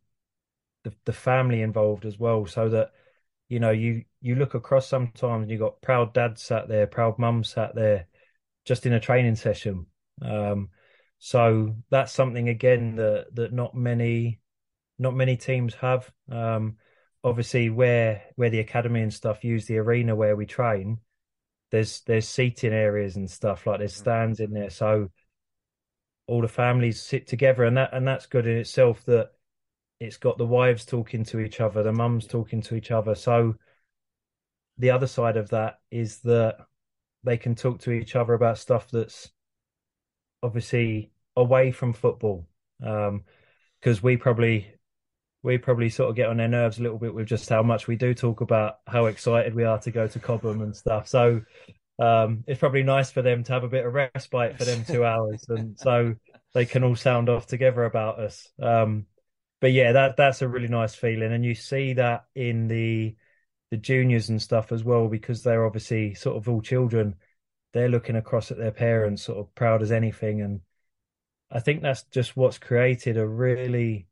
[0.84, 2.92] the the family involved as well, so that
[3.48, 7.18] you know you you look across sometimes and you got proud dad sat there, proud
[7.18, 8.06] mum sat there,
[8.64, 9.86] just in a training session.
[10.20, 10.70] Um,
[11.18, 14.40] so that's something again that that not many
[14.98, 16.10] not many teams have.
[16.30, 16.76] Um,
[17.24, 20.98] obviously where where the academy and stuff use the arena where we train
[21.70, 23.98] there's there's seating areas and stuff like there's mm.
[23.98, 25.08] stands in there so
[26.26, 29.30] all the families sit together and that and that's good in itself that
[30.00, 33.54] it's got the wives talking to each other the mums talking to each other so
[34.78, 36.56] the other side of that is that
[37.24, 39.30] they can talk to each other about stuff that's
[40.42, 42.46] obviously away from football
[42.78, 44.74] because um, we probably
[45.42, 47.88] we probably sort of get on their nerves a little bit with just how much
[47.88, 51.08] we do talk about how excited we are to go to Cobham and stuff.
[51.08, 51.42] So
[51.98, 55.04] um, it's probably nice for them to have a bit of respite for them two
[55.04, 56.14] hours, and so
[56.54, 58.48] they can all sound off together about us.
[58.60, 59.06] Um,
[59.60, 63.16] but yeah, that that's a really nice feeling, and you see that in the
[63.70, 67.16] the juniors and stuff as well because they're obviously sort of all children.
[67.72, 70.60] They're looking across at their parents, sort of proud as anything, and
[71.50, 74.08] I think that's just what's created a really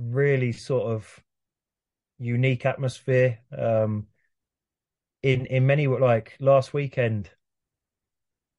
[0.00, 1.22] really sort of
[2.18, 3.40] unique atmosphere.
[3.56, 4.06] Um,
[5.22, 7.30] in in many like last weekend,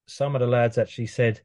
[0.06, 1.40] some of the lads actually said,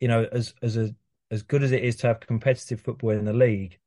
[0.00, 0.94] you know, as as a
[1.30, 3.78] as good as it is to have competitive football in the league,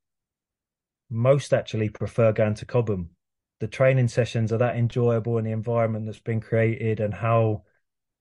[1.09, 3.11] most actually prefer going to Cobham.
[3.59, 7.63] The training sessions are that enjoyable and the environment that's been created and how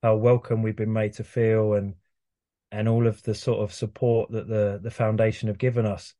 [0.03, 1.95] how welcome we've been made to feel and
[2.71, 6.13] and all of the sort of support that the the foundation have given us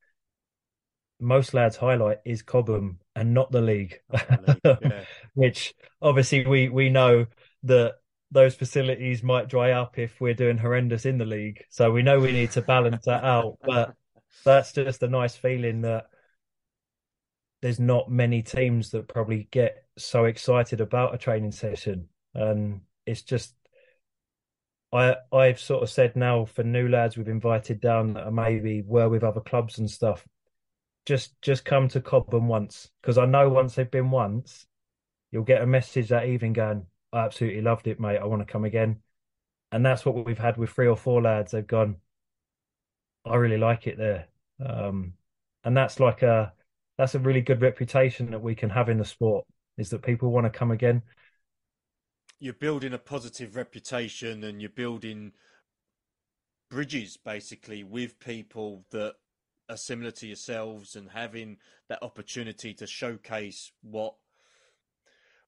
[1.19, 5.03] most lads highlight is Cobham and not the league, the league yeah.
[5.33, 7.25] which obviously we we know
[7.63, 7.95] that
[8.31, 11.63] those facilities might dry up if we're doing horrendous in the league.
[11.69, 13.57] So we know we need to balance that out.
[13.63, 13.93] But
[14.43, 16.05] that's just a nice feeling that
[17.61, 22.09] there's not many teams that probably get so excited about a training session.
[22.33, 23.53] And it's just
[24.91, 28.81] I I've sort of said now for new lads we've invited down that are maybe
[28.81, 30.25] were with other clubs and stuff
[31.05, 34.65] just just come to Cobham once because I know once they've been once,
[35.31, 38.17] you'll get a message that evening going, "I absolutely loved it, mate.
[38.17, 39.01] I want to come again."
[39.71, 41.51] And that's what we've had with three or four lads.
[41.51, 41.97] They've gone,
[43.23, 44.27] "I really like it there,"
[44.59, 45.13] um,
[45.63, 46.53] and that's like a
[46.97, 49.45] that's a really good reputation that we can have in the sport.
[49.77, 51.03] Is that people want to come again?
[52.39, 55.33] You're building a positive reputation, and you're building
[56.69, 59.15] bridges basically with people that
[59.69, 61.57] are similar to yourselves and having
[61.89, 64.15] that opportunity to showcase what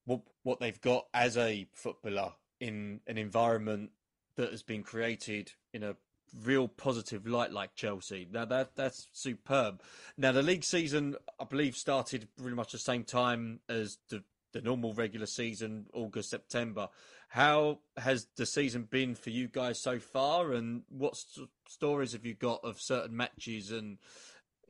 [0.05, 3.91] what what they've got as a footballer in an environment
[4.35, 5.95] that has been created in a
[6.43, 8.27] real positive light like Chelsea.
[8.31, 9.81] Now that that's superb.
[10.17, 14.61] Now the league season, I believe, started pretty much the same time as the the
[14.61, 16.89] normal regular season, August September.
[17.27, 22.25] How has the season been for you guys so far, and what st- stories have
[22.25, 23.97] you got of certain matches and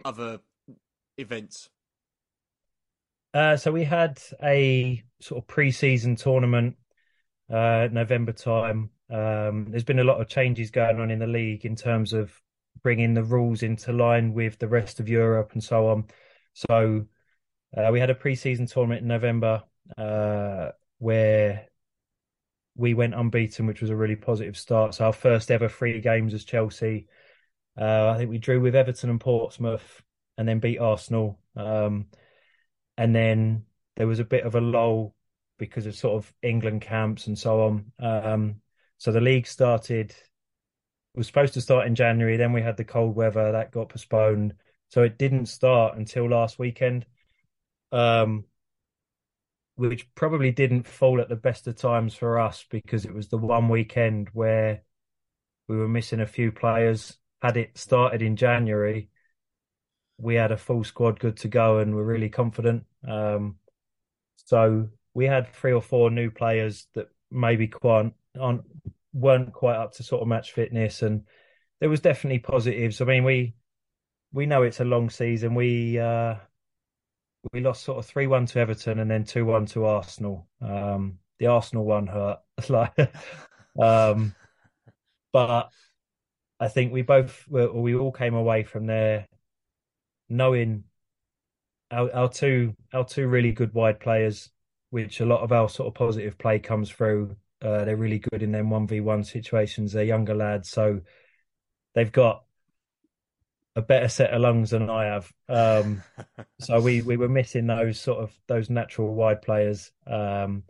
[0.04, 0.40] other
[1.18, 1.70] events?
[3.34, 6.76] Uh, so we had a sort of pre-season tournament
[7.52, 8.90] uh, November time.
[9.10, 12.42] Um, there's been a lot of changes going on in the league in terms of
[12.82, 16.06] bringing the rules into line with the rest of Europe and so on.
[16.54, 17.06] So
[17.76, 19.64] uh, we had a pre-season tournament in November
[19.98, 21.68] uh, where
[22.78, 24.94] we went unbeaten, which was a really positive start.
[24.94, 27.08] So our first ever three games as Chelsea.
[27.80, 30.02] Uh, I think we drew with Everton and Portsmouth,
[30.38, 31.40] and then beat Arsenal.
[31.56, 32.06] Um,
[32.98, 33.66] and then
[33.96, 35.16] there was a bit of a lull
[35.58, 37.92] because of sort of England camps and so on.
[38.00, 38.62] Um,
[38.98, 40.16] so the league started
[41.16, 42.38] was supposed to start in January.
[42.38, 44.54] Then we had the cold weather that got postponed,
[44.90, 47.06] so it didn't start until last weekend.
[47.92, 48.46] Um,
[49.78, 53.38] which probably didn't fall at the best of times for us because it was the
[53.38, 54.82] one weekend where
[55.68, 57.18] we were missing a few players.
[57.42, 59.10] Had it started in January,
[60.18, 62.86] we had a full squad good to go and we're really confident.
[63.08, 63.58] Um,
[64.36, 68.12] so we had three or four new players that maybe quite
[69.14, 71.24] weren't quite up to sort of match fitness, and
[71.80, 73.02] there was definitely positives.
[73.02, 73.56] I mean, we
[74.32, 75.56] we know it's a long season.
[75.56, 76.36] We uh,
[77.54, 80.48] we lost sort of three one to Everton and then two one to Arsenal.
[80.62, 82.40] Um, the Arsenal one hurt,
[82.70, 82.98] like,
[83.80, 84.36] um,
[85.32, 85.70] but
[86.60, 89.28] I think we both we all came away from there
[90.30, 90.84] knowing
[91.92, 94.50] our, our two our two really good wide players,
[94.90, 97.36] which a lot of our sort of positive play comes through.
[97.62, 99.94] Uh, they're really good in them one v one situations.
[99.94, 101.02] They're younger lads, so
[101.96, 102.44] they've got
[103.78, 105.32] a better set of lungs than I have.
[105.48, 106.02] Um,
[106.60, 110.64] so we we were missing those sort of those natural wide players, um,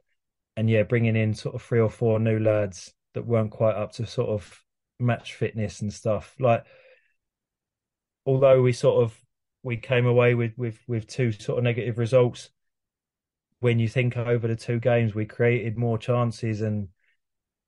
[0.58, 3.94] and yeah, bringing in sort of three or four new lads that weren't quite up
[3.94, 4.64] to sort of
[5.00, 6.36] match fitness and stuff.
[6.38, 6.66] Like,
[8.26, 9.18] although we sort of
[9.64, 12.50] we came away with with with two sort of negative results.
[13.60, 16.90] When you think over the two games, we created more chances, and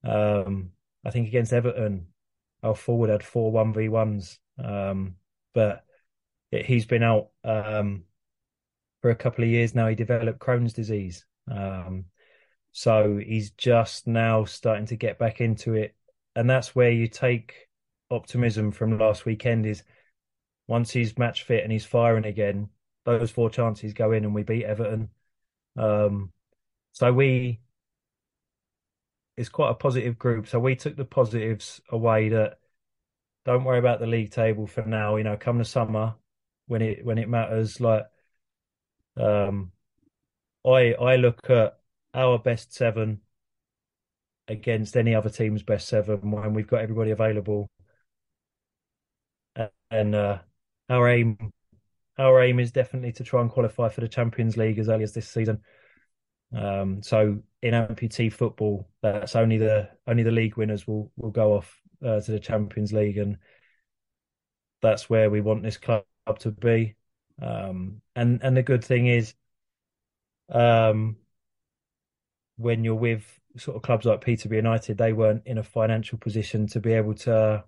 [0.04, 0.72] um,
[1.04, 2.08] I think against Everton,
[2.62, 5.16] our forward had four one v ones, um,
[5.54, 5.84] but
[6.52, 8.04] he's been out um,
[9.02, 9.88] for a couple of years now.
[9.88, 12.06] He developed Crohn's disease, um,
[12.72, 15.96] so he's just now starting to get back into it,
[16.36, 17.68] and that's where you take
[18.12, 19.66] optimism from last weekend.
[19.66, 19.84] Is
[20.68, 22.70] once he's match fit and he's firing again,
[23.04, 25.10] those four chances go in and we beat Everton.
[25.76, 26.32] Um,
[26.92, 27.60] so we,
[29.36, 30.48] it's quite a positive group.
[30.48, 32.60] So we took the positives away that
[33.50, 35.16] don't worry about the league table for now.
[35.16, 36.14] You know, come the summer
[36.68, 37.82] when it when it matters.
[37.82, 38.04] Like,
[39.18, 39.72] um,
[40.64, 41.80] I I look at
[42.14, 43.22] our best seven
[44.48, 47.72] against any other team's best seven when we've got everybody available,
[49.90, 50.38] and uh,
[50.88, 51.52] our aim
[52.20, 55.14] our aim is definitely to try and qualify for the Champions League as early as
[55.14, 55.62] this season.
[56.56, 61.56] Um, so in amputee football, that's only the only the league winners will will go
[61.56, 63.38] off uh, to the Champions League, and
[64.82, 66.04] that's where we want this club
[66.40, 66.96] to be.
[67.42, 69.34] Um, and and the good thing is,
[70.50, 71.18] um,
[72.58, 76.68] when you're with sort of clubs like Peterborough United, they weren't in a financial position
[76.68, 77.64] to be able to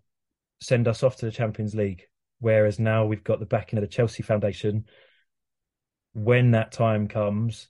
[0.59, 2.07] send us off to the Champions League.
[2.39, 4.85] Whereas now we've got the backing of the Chelsea Foundation.
[6.13, 7.69] When that time comes,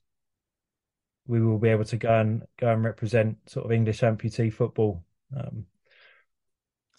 [1.28, 5.04] we will be able to go and go and represent sort of English amputee football.
[5.36, 5.66] Um,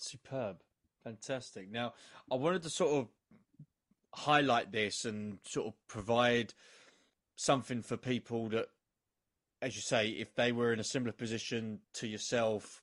[0.03, 0.59] Superb,
[1.05, 1.71] fantastic.
[1.71, 1.95] Now,
[2.31, 3.09] I wanted to sort of
[4.15, 6.55] highlight this and sort of provide
[7.37, 8.67] something for people that,
[9.61, 12.83] as you say, if they were in a similar position to yourself,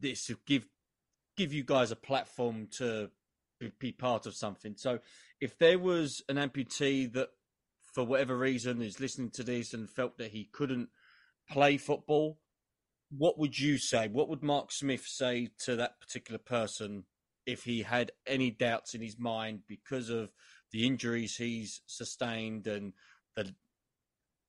[0.00, 0.66] this to give
[1.36, 3.10] give you guys a platform to
[3.78, 4.74] be part of something.
[4.76, 4.98] So
[5.40, 7.30] if there was an amputee that,
[7.92, 10.88] for whatever reason, is listening to this and felt that he couldn't
[11.50, 12.38] play football,
[13.10, 14.08] what would you say?
[14.08, 17.04] What would Mark Smith say to that particular person
[17.46, 20.30] if he had any doubts in his mind because of
[20.72, 22.92] the injuries he's sustained and
[23.36, 23.54] the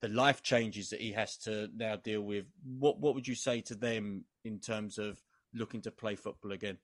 [0.01, 2.45] the life changes that he has to now deal with?
[2.80, 5.18] What what would you say to them in terms of
[5.53, 6.78] looking to play football again?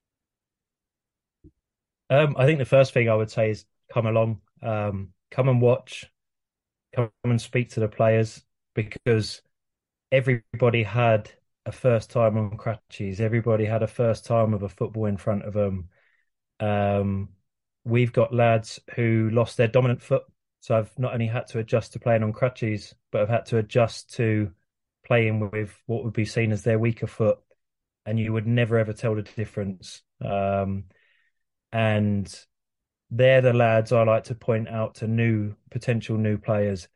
[2.10, 5.62] Um, I think the first thing I would say is come along, um, come and
[5.62, 6.06] watch,
[6.94, 8.44] come and speak to the players.
[8.76, 9.42] because
[10.12, 11.32] everybody had
[11.66, 13.22] a first time on crutches.
[13.22, 15.90] Everybody had a first time of a football in front of them.
[16.60, 17.30] Um,
[17.84, 20.24] we've got lads who lost their dominant foot,
[20.60, 23.58] so I've not only had to adjust to playing on crutches, but I've had to
[23.58, 24.52] adjust to
[25.06, 27.40] playing with what would be seen as their weaker foot,
[28.06, 30.02] and you would never ever tell the difference.
[30.24, 30.86] Um,
[31.72, 32.34] and
[33.10, 36.88] they're the lads I like to point out to new potential new players.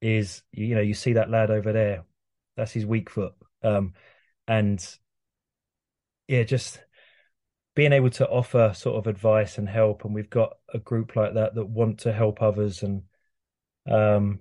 [0.00, 2.04] Is you know you see that lad over there,
[2.56, 3.94] that's his weak foot, um,
[4.46, 4.84] and
[6.28, 6.80] yeah, just
[7.74, 11.34] being able to offer sort of advice and help, and we've got a group like
[11.34, 13.02] that that want to help others, and
[13.90, 14.40] um,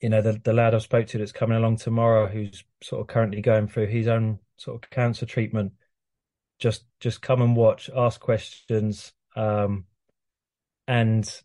[0.00, 3.06] you know, the the lad I spoke to that's coming along tomorrow, who's sort of
[3.06, 5.72] currently going through his own sort of cancer treatment.
[6.58, 9.84] Just just come and watch, ask questions, um,
[10.88, 11.42] and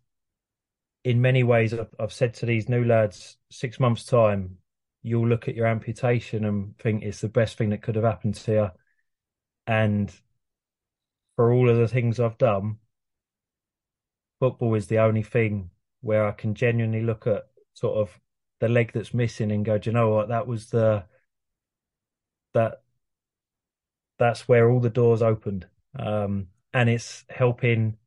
[1.03, 4.57] in many ways, I've, I've said to these new lads, six months time,
[5.03, 8.35] you'll look at your amputation and think it's the best thing that could have happened
[8.35, 8.69] to you.
[9.67, 10.11] And
[11.35, 12.77] for all of the things I've done,
[14.39, 15.69] football is the only thing
[16.01, 17.43] where I can genuinely look at
[17.73, 18.19] sort of
[18.59, 20.29] the leg that's missing and go, do you know what?
[20.29, 21.03] That was the
[22.53, 22.81] that
[24.19, 25.67] that's where all the doors opened.
[25.97, 27.97] Um, and it's helping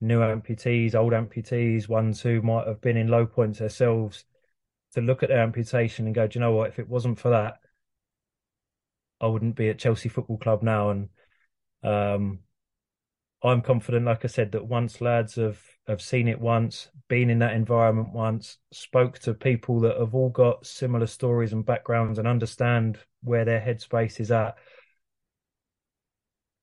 [0.00, 4.24] new amputees, old amputees, ones who might have been in low points themselves
[4.96, 6.70] to look at their amputation and go, do you know what?
[6.70, 7.58] If it wasn't for that,
[9.20, 10.90] I wouldn't be at Chelsea Football Club now.
[10.90, 11.08] And
[11.82, 12.40] um,
[13.42, 17.38] I'm confident, like I said, that once lads have have seen it once, been in
[17.40, 22.26] that environment once, spoke to people that have all got similar stories and backgrounds and
[22.26, 24.56] understand where their headspace is at,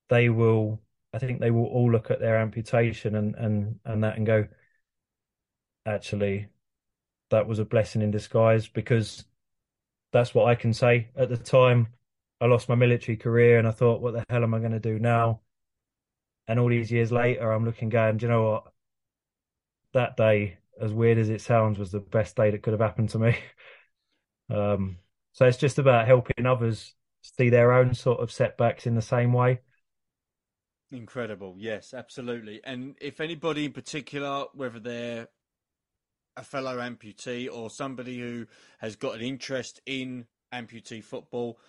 [0.09, 0.81] they will
[1.13, 4.47] I think they will all look at their amputation and and and that and go,
[5.85, 6.47] actually,
[7.33, 9.25] that was a blessing in disguise because
[10.11, 11.09] that's what I can say.
[11.17, 11.87] At the time,
[12.39, 14.79] I lost my military career and I thought, what the hell am I going to
[14.79, 15.41] do now?
[16.47, 18.63] And all these years later, I'm looking, going, do you know what?
[19.93, 23.09] That day, as weird as it sounds, was the best day that could have happened
[23.09, 23.37] to me.
[24.53, 24.97] um,
[25.31, 29.33] so it's just about helping others see their own sort of setbacks in the same
[29.33, 29.59] way.
[30.91, 31.55] Incredible.
[31.57, 32.61] Yes, absolutely.
[32.63, 35.29] And if anybody in particular, whether they're
[36.35, 38.45] a fellow amputee or somebody who
[38.79, 41.59] has got an interest in amputee football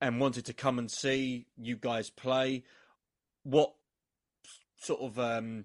[0.00, 2.62] and wanted to come and see you guys play,
[3.42, 3.72] what
[4.76, 5.64] sort of um,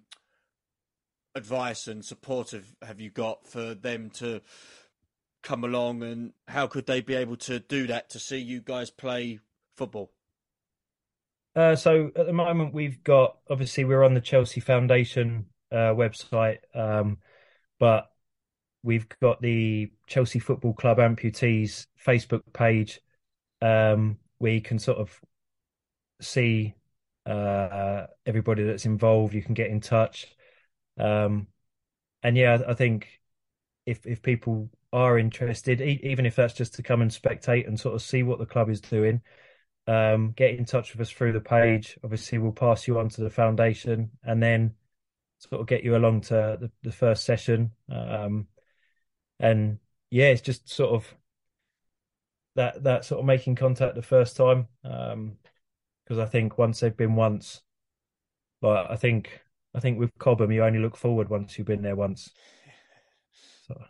[1.35, 4.41] advice and support have, have you got for them to
[5.41, 8.89] come along and how could they be able to do that to see you guys
[8.89, 9.39] play
[9.75, 10.11] football?
[11.55, 16.59] Uh, so at the moment we've got obviously we're on the Chelsea Foundation uh, website,
[16.73, 17.17] um,
[17.79, 18.11] but
[18.83, 23.01] we've got the Chelsea Football Club amputees Facebook page
[23.61, 25.19] um, where you can sort of
[26.21, 26.73] see
[27.25, 29.33] uh, everybody that's involved.
[29.33, 30.27] You can get in touch,
[30.97, 31.47] um,
[32.23, 33.07] and yeah, I think
[33.85, 37.79] if if people are interested, e- even if that's just to come and spectate and
[37.79, 39.21] sort of see what the club is doing,
[39.87, 41.97] um, get in touch with us through the page.
[42.03, 44.73] Obviously, we'll pass you on to the foundation, and then
[45.39, 47.71] sort of get you along to the, the first session.
[47.89, 48.47] Um,
[49.39, 49.79] and
[50.11, 51.15] yeah, it's just sort of
[52.55, 54.67] that that sort of making contact the first time.
[54.83, 57.61] because um, I think once they've been once,
[58.61, 59.41] like I think
[59.73, 62.29] I think with Cobham, you only look forward once you've been there once.
[63.67, 63.81] So.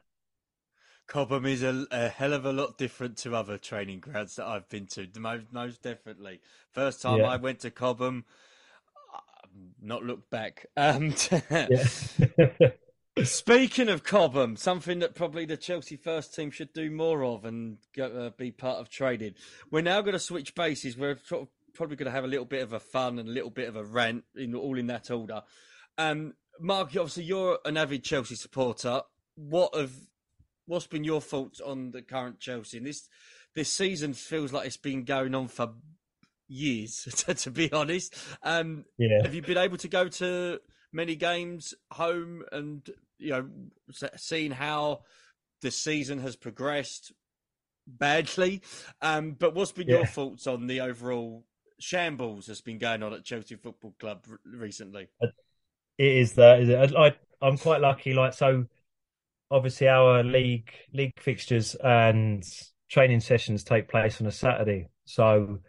[1.08, 4.70] Cobham is a, a, hell of a lot different to other training grounds that I've
[4.70, 5.08] been to.
[5.18, 6.40] Most, most definitely.
[6.72, 7.30] First time yeah.
[7.30, 8.26] I went to Cobham,
[9.82, 10.66] not looked back.
[10.78, 11.14] Um,
[13.24, 17.78] Speaking of Cobham, something that probably the Chelsea first team should do more of and
[17.96, 19.34] go, uh, be part of trading.
[19.72, 20.98] We're now going to switch bases.
[20.98, 23.32] We're sort of probably going to have a little bit of a fun and a
[23.32, 25.42] little bit of a rant, in all in that order.
[25.98, 29.02] Um, Mark, obviously you're an avid Chelsea supporter.
[29.36, 29.94] What have
[30.66, 32.78] what's been your thoughts on the current Chelsea?
[32.78, 33.10] And this
[33.56, 35.74] this season feels like it's been going on for
[36.50, 37.04] years,
[37.38, 38.16] to, be honest.
[38.44, 39.22] Um, yeah.
[39.24, 40.60] Have you been able to go to
[40.92, 42.90] many games home and
[43.20, 43.48] you know
[44.18, 45.02] seeing how
[45.62, 47.14] the season has progressed
[47.88, 48.62] badly?
[49.02, 49.98] Um, but what's been yeah.
[49.98, 51.46] your thoughts on the overall
[51.80, 55.08] shambles that's been going on at Chelsea Football Club recently?
[55.22, 55.32] It
[56.18, 56.62] is that.
[56.62, 56.96] Is it?
[56.96, 58.14] I, I'm quite lucky.
[58.14, 58.66] Like so,
[59.52, 62.44] obviously our league league fixtures and
[62.90, 64.90] training sessions take place on a Saturday.
[65.06, 65.60] So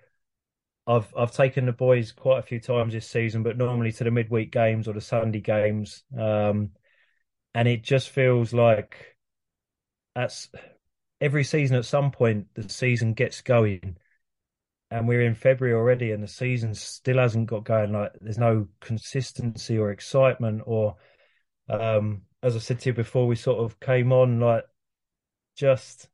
[0.90, 4.10] I've I've taken the boys quite a few times this season, but normally to the
[4.10, 6.02] midweek games or the Sunday games.
[6.18, 6.70] Um,
[7.54, 9.16] and it just feels like
[10.14, 10.48] that's
[11.20, 13.96] every season at some point the season gets going
[14.90, 18.66] and we're in February already and the season still hasn't got going like there's no
[18.80, 20.96] consistency or excitement or
[21.68, 24.64] um as I said to you before we sort of came on like
[25.56, 26.08] just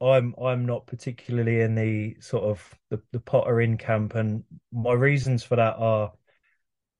[0.00, 4.92] I'm I'm not particularly in the sort of the, the Potter in camp and my
[4.92, 6.12] reasons for that are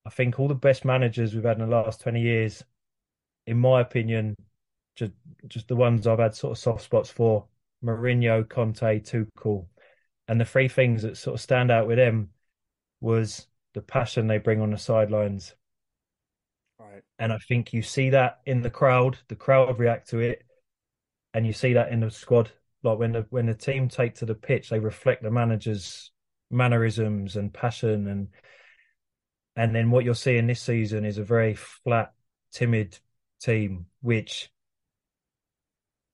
[0.06, 2.62] I think all the best managers we've had in the last 20 years
[3.46, 4.36] in my opinion
[4.96, 5.12] just
[5.48, 7.46] just the ones I've had sort of soft spots for
[7.82, 9.66] Mourinho, Conte, Tuchel
[10.28, 12.30] and the three things that sort of stand out with them
[13.00, 15.54] was the passion they bring on the sidelines.
[16.78, 17.02] Right.
[17.18, 20.44] And I think you see that in the crowd, the crowd react to it,
[21.34, 22.52] and you see that in the squad.
[22.82, 26.10] Like when the when the team take to the pitch, they reflect the manager's
[26.50, 28.28] mannerisms and passion and
[29.56, 32.12] and then what you're seeing this season is a very flat,
[32.52, 32.98] timid
[33.40, 34.50] team, which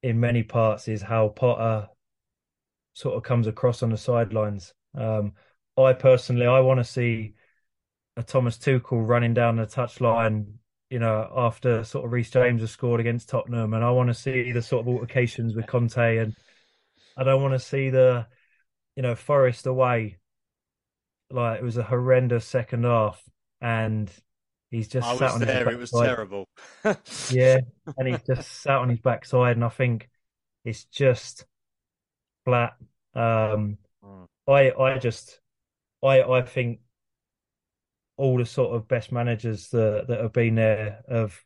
[0.02, 1.88] in many parts is how Potter
[2.94, 4.72] sort of comes across on the sidelines.
[4.96, 5.32] Um,
[5.76, 7.34] I personally, I want to see
[8.16, 10.54] a Thomas Tuchel running down the touchline,
[10.88, 14.14] you know, after sort of Reece James has scored against Tottenham, and I want to
[14.14, 16.34] see the sort of altercations with Conte, and
[17.16, 18.26] I don't want to see the,
[18.94, 20.18] you know, Forest away.
[21.30, 23.20] Like it was a horrendous second half,
[23.60, 24.10] and
[24.70, 25.64] he's just I sat was on there.
[25.64, 26.48] His it was terrible.
[27.30, 27.58] yeah,
[27.96, 30.08] and he's just sat on his backside, and I think
[30.64, 31.44] it's just
[32.44, 32.76] flat.
[33.14, 34.26] Um, mm.
[34.46, 35.40] I I just
[36.02, 36.80] I I think
[38.16, 41.38] all the sort of best managers that that have been there have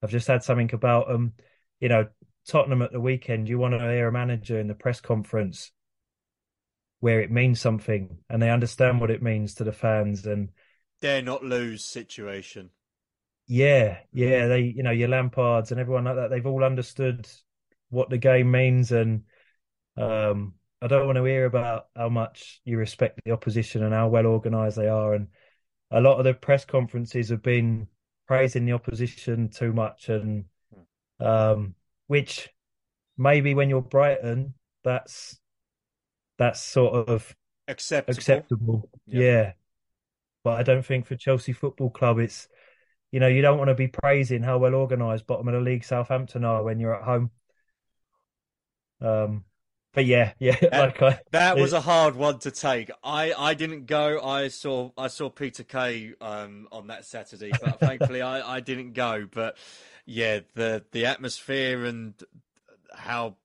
[0.00, 1.34] have just had something about them.
[1.80, 2.08] You know,
[2.48, 3.48] Tottenham at the weekend.
[3.48, 5.70] You want to hear a manager in the press conference
[7.00, 10.48] where it means something and they understand what it means to the fans and
[11.00, 12.70] dare not lose situation.
[13.46, 16.30] Yeah, yeah, they you know your Lampards and everyone like that.
[16.30, 17.28] They've all understood
[17.90, 19.22] what the game means and
[19.96, 24.08] um, I don't want to hear about how much you respect the opposition and how
[24.08, 25.14] well organised they are.
[25.14, 25.28] And
[25.90, 27.88] a lot of the press conferences have been
[28.26, 30.44] praising the opposition too much, and
[31.18, 31.74] um,
[32.08, 32.48] which
[33.16, 35.38] maybe when you're Brighton, that's
[36.38, 37.36] that's sort of
[37.68, 38.18] acceptable.
[38.18, 39.22] Acceptable, yep.
[39.22, 39.52] yeah.
[40.42, 42.48] But I don't think for Chelsea Football Club, it's
[43.12, 45.84] you know you don't want to be praising how well organised bottom of the league
[45.84, 47.30] Southampton are when you're at home.
[49.00, 49.44] Um,
[49.98, 52.88] but yeah, yeah, like I, that was a hard one to take.
[53.02, 54.20] I, I didn't go.
[54.22, 58.92] I saw I saw Peter Kay um, on that Saturday, but thankfully I, I didn't
[58.92, 59.26] go.
[59.28, 59.56] But
[60.06, 62.14] yeah, the the atmosphere and
[62.94, 63.38] how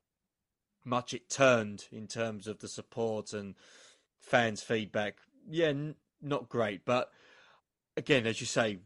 [0.85, 3.55] much it turned in terms of the support and
[4.19, 5.15] fans' feedback.
[5.49, 7.09] Yeah, n- not great, but
[7.97, 8.77] again, as you say,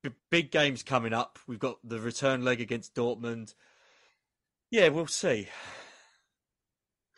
[0.00, 1.40] b- big games coming up.
[1.48, 3.54] We've got the return leg against Dortmund.
[4.70, 5.48] Yeah, we'll see.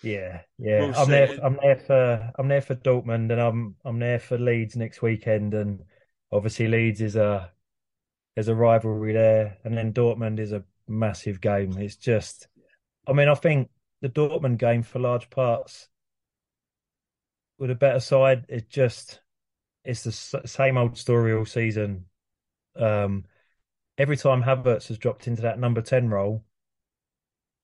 [0.04, 0.80] Yeah, yeah.
[0.80, 1.10] We'll I'm see.
[1.12, 1.38] there.
[1.42, 2.32] I'm there for.
[2.38, 5.54] I'm there for Dortmund, and I'm I'm there for Leeds next weekend.
[5.54, 5.82] And
[6.30, 7.50] obviously, Leeds is a
[8.34, 11.78] there's a rivalry there, and then Dortmund is a massive game.
[11.78, 12.48] It's just,
[13.06, 13.70] I mean, I think
[14.02, 15.88] the Dortmund game for large parts
[17.58, 19.20] with a better side, it just
[19.84, 22.06] it's the same old story all season.
[22.76, 23.24] Um,
[23.96, 26.44] every time Havertz has dropped into that number ten role,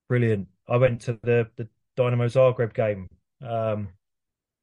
[0.08, 0.48] brilliant.
[0.66, 3.08] I went to the the Dynamo Zagreb game,
[3.42, 3.88] um,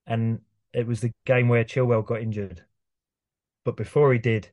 [0.06, 0.42] and
[0.74, 2.64] it was the game where Chilwell got injured.
[3.66, 4.50] But before he did,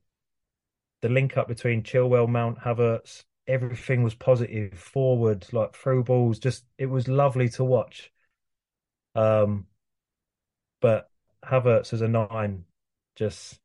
[1.02, 6.38] the link up between Chilwell, Mount, Havertz, everything was positive, forward, like through balls.
[6.38, 8.10] Just it was lovely to watch.
[9.14, 9.66] Um,
[10.80, 11.08] but
[11.44, 12.64] Havertz as a nine
[13.16, 13.60] just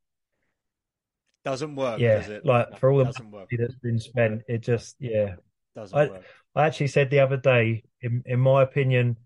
[1.45, 1.99] doesn't work.
[1.99, 5.35] Yeah, does like for all the money that's been spent, it just yeah
[5.75, 6.25] doesn't I, work.
[6.55, 9.17] I actually said the other day, in, in my opinion,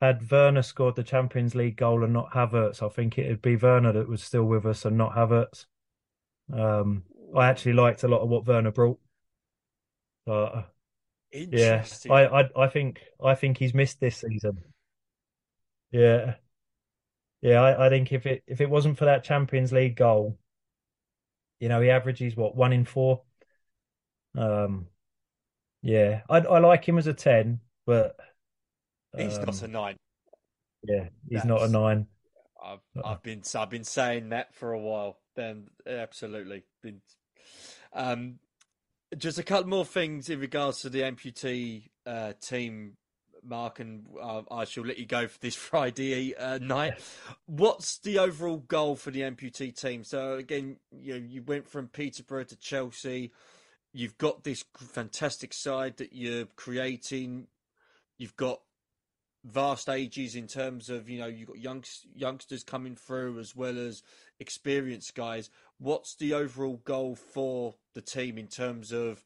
[0.00, 3.92] had Werner scored the Champions League goal and not Havertz, I think it'd be Werner
[3.92, 5.66] that was still with us and not Havertz.
[6.52, 7.04] Um,
[7.36, 8.98] I actually liked a lot of what Werner brought.
[10.26, 10.62] Uh,
[11.32, 14.62] yeah, I, I I think I think he's missed this season.
[15.90, 16.36] Yeah,
[17.40, 20.38] yeah, I, I think if it if it wasn't for that Champions League goal,
[21.60, 23.22] you know, he averages what one in four.
[24.36, 24.88] Um,
[25.84, 28.16] yeah, I I like him as a ten, but
[29.12, 29.96] um, he's not a um, nine.
[30.82, 32.06] Yeah, he's That's, not a nine.
[32.62, 33.12] I've uh-uh.
[33.12, 35.18] I've been I've been saying that for a while.
[35.36, 37.02] Then absolutely been.
[37.92, 38.38] Um,
[39.16, 42.96] just a couple more things in regards to the amputee uh, team,
[43.46, 46.94] Mark, and uh, I shall let you go for this Friday uh, night.
[47.44, 50.02] What's the overall goal for the amputee team?
[50.02, 53.32] So again, you know, you went from Peterborough to Chelsea
[53.94, 57.46] you've got this fantastic side that you're creating.
[58.18, 58.60] You've got
[59.44, 61.84] vast ages in terms of you know you've got young,
[62.14, 64.02] youngsters coming through as well as
[64.40, 65.48] experienced guys.
[65.78, 69.24] What's the overall goal for the team in terms of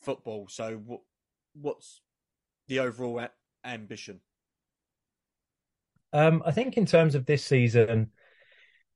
[0.00, 0.46] football?
[0.48, 1.00] So what
[1.52, 2.00] what's
[2.68, 3.30] the overall a-
[3.64, 4.20] ambition?
[6.12, 8.10] Um, I think in terms of this season,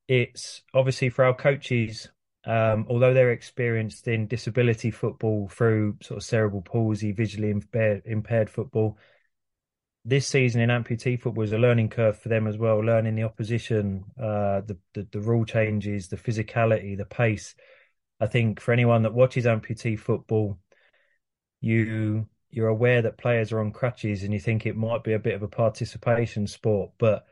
[0.07, 2.09] it's obviously for our coaches
[2.45, 8.49] um, although they're experienced in disability football through sort of cerebral palsy, visually impaired, impaired
[8.49, 8.97] football,
[10.03, 13.23] this season in amputee football was a learning curve for them as well, learning the
[13.23, 17.55] opposition, uh, the, the, the rule changes, the physicality, the pace.
[18.19, 20.59] I think for anyone that watches amputee football,
[21.61, 25.19] you you're aware that players are on crutches and you think it might be a
[25.19, 27.25] bit of a participation sport, but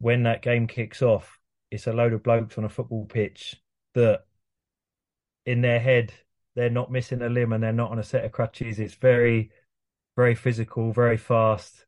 [0.00, 1.38] when that game kicks off,
[1.70, 3.56] it's a load of blokes on a football pitch
[3.98, 4.24] that
[5.44, 6.12] in their head
[6.54, 8.80] they're not missing a limb and they're not on a set of crutches.
[8.80, 9.50] It's very,
[10.16, 11.86] very physical, very fast,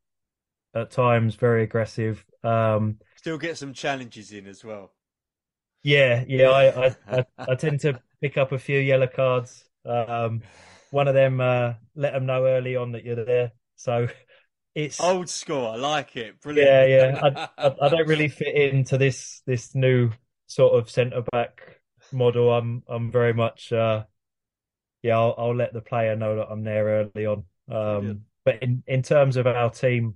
[0.75, 2.25] at times very aggressive.
[2.45, 4.93] Um, Still get some challenges in as well.
[5.83, 6.51] Yeah, yeah.
[6.51, 9.65] I I, I, I tend to pick up a few yellow cards.
[9.85, 10.43] Um,
[10.91, 13.53] one of them uh, let them know early on that you're there.
[13.77, 14.09] So
[14.75, 15.67] it's old school.
[15.67, 16.41] I like it.
[16.41, 16.69] Brilliant.
[16.69, 17.49] Yeah, yeah.
[17.59, 20.11] I, I, I don't really fit into this this new
[20.47, 21.80] sort of centre back
[22.13, 24.05] model, I'm I'm very much uh,
[25.03, 25.19] yeah.
[25.19, 27.45] I'll, I'll let the player know that I'm there early on.
[27.71, 30.15] Um, but in in terms of our team,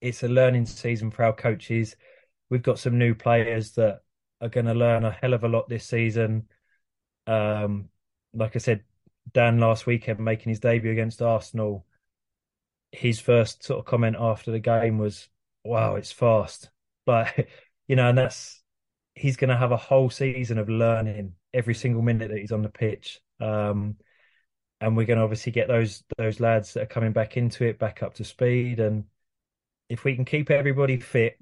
[0.00, 1.96] it's a learning season for our coaches.
[2.48, 4.00] We've got some new players that
[4.40, 6.48] are going to learn a hell of a lot this season.
[7.26, 7.88] Um,
[8.32, 8.82] like I said,
[9.32, 11.86] Dan last weekend making his debut against Arsenal.
[12.92, 15.28] His first sort of comment after the game was,
[15.64, 16.70] "Wow, it's fast."
[17.06, 17.34] But
[17.88, 18.59] you know, and that's
[19.14, 22.62] he's going to have a whole season of learning every single minute that he's on
[22.62, 23.20] the pitch.
[23.40, 23.96] Um,
[24.80, 27.78] and we're going to obviously get those those lads that are coming back into it
[27.78, 28.80] back up to speed.
[28.80, 29.04] And
[29.88, 31.38] if we can keep everybody fit,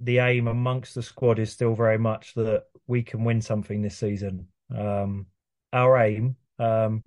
[0.00, 3.98] the aim amongst the squad is still very much that we can win something this
[3.98, 4.48] season.
[4.74, 5.26] Um,
[5.72, 7.02] our aim um,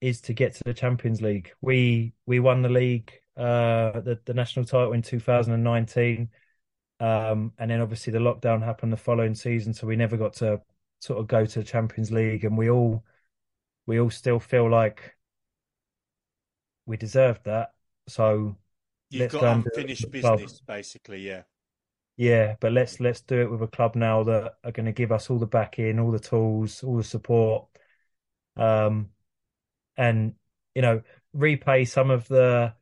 [0.00, 1.52] is to get to the Champions League.
[1.60, 6.28] We we won the league, uh, the the national title in 2019.
[7.00, 10.60] Um, and then obviously the lockdown happened the following season, so we never got to
[11.00, 13.02] sort of go to the Champions League, and we all
[13.86, 15.16] we all still feel like
[16.86, 17.72] we deserved that.
[18.06, 18.56] So
[19.08, 21.42] you've got unfinished business, basically, yeah.
[22.16, 25.10] Yeah, but let's let's do it with a club now that are going to give
[25.10, 27.64] us all the backing, all the tools, all the support,
[28.56, 29.08] um,
[29.96, 30.34] and
[30.74, 31.00] you know
[31.32, 32.74] repay some of the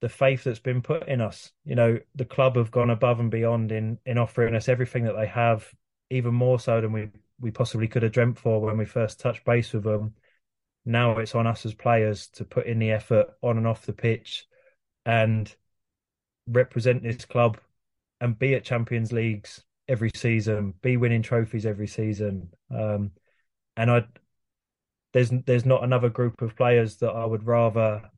[0.00, 1.52] the faith that's been put in us.
[1.64, 5.16] You know, the club have gone above and beyond in in offering us everything that
[5.16, 5.68] they have,
[6.10, 9.44] even more so than we we possibly could have dreamt for when we first touched
[9.44, 10.14] base with them.
[10.84, 13.92] Now it's on us as players to put in the effort on and off the
[13.92, 14.46] pitch
[15.04, 15.54] and
[16.46, 17.58] represent this club
[18.20, 22.50] and be at Champions Leagues every season, be winning trophies every season.
[22.70, 23.12] Um,
[23.76, 24.04] and I
[25.12, 28.10] there's there's not another group of players that I would rather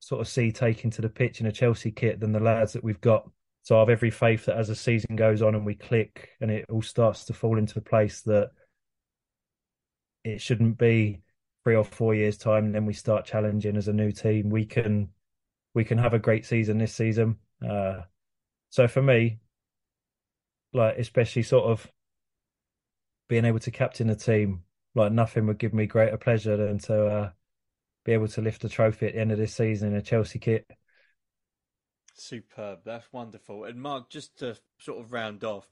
[0.00, 2.82] sort of see taken to the pitch in a Chelsea kit than the lads that
[2.82, 3.28] we've got.
[3.62, 6.50] So I have every faith that as the season goes on and we click and
[6.50, 8.50] it all starts to fall into place that
[10.24, 11.20] it shouldn't be
[11.62, 14.48] three or four years time and then we start challenging as a new team.
[14.48, 15.10] We can
[15.74, 17.36] we can have a great season this season.
[17.66, 18.00] Uh,
[18.70, 19.38] so for me,
[20.72, 21.86] like especially sort of
[23.28, 24.62] being able to captain a team,
[24.94, 27.30] like nothing would give me greater pleasure than to uh,
[28.04, 30.38] be able to lift the trophy at the end of this season in a Chelsea
[30.38, 30.66] kit.
[32.14, 32.80] Superb.
[32.84, 33.64] That's wonderful.
[33.64, 35.68] And Mark, just to sort of round off,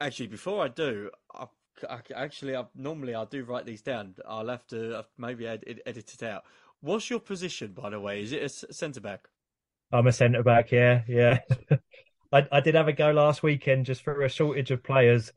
[0.00, 1.46] actually, before I do, I,
[1.88, 4.14] I, actually, I, normally I do write these down.
[4.26, 6.44] I'll have to maybe ed, edit it out.
[6.80, 8.22] What's your position, by the way?
[8.22, 9.28] Is it a centre back?
[9.92, 10.72] I'm a centre back.
[10.72, 11.38] Yeah, yeah.
[12.32, 15.32] I, I did have a go last weekend just for a shortage of players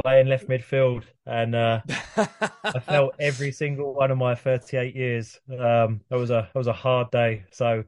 [0.00, 1.80] playing left midfield, and uh,
[2.16, 5.40] I felt every single one of my 38 years.
[5.50, 7.44] Um, that was a that was a hard day.
[7.50, 7.84] So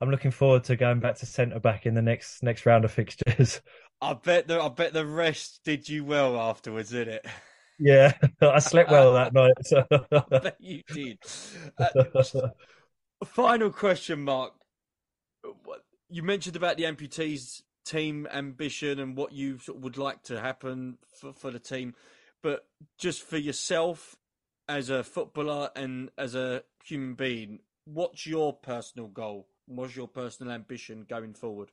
[0.00, 2.92] I'm looking forward to going back to centre back in the next next round of
[2.92, 3.60] fixtures.
[4.00, 7.26] I bet the I bet the rest did you well afterwards, didn't it?
[7.78, 9.54] Yeah, I slept well that night.
[9.62, 9.84] So.
[9.90, 11.18] I bet you did.
[11.78, 12.48] Uh,
[13.24, 14.52] final question, Mark.
[16.08, 21.32] You mentioned about the amputees team ambition and what you would like to happen for,
[21.32, 21.94] for the team,
[22.42, 22.66] but
[22.98, 24.16] just for yourself
[24.68, 29.46] as a footballer and as a human being, what's your personal goal?
[29.66, 31.70] What's your personal ambition going forward?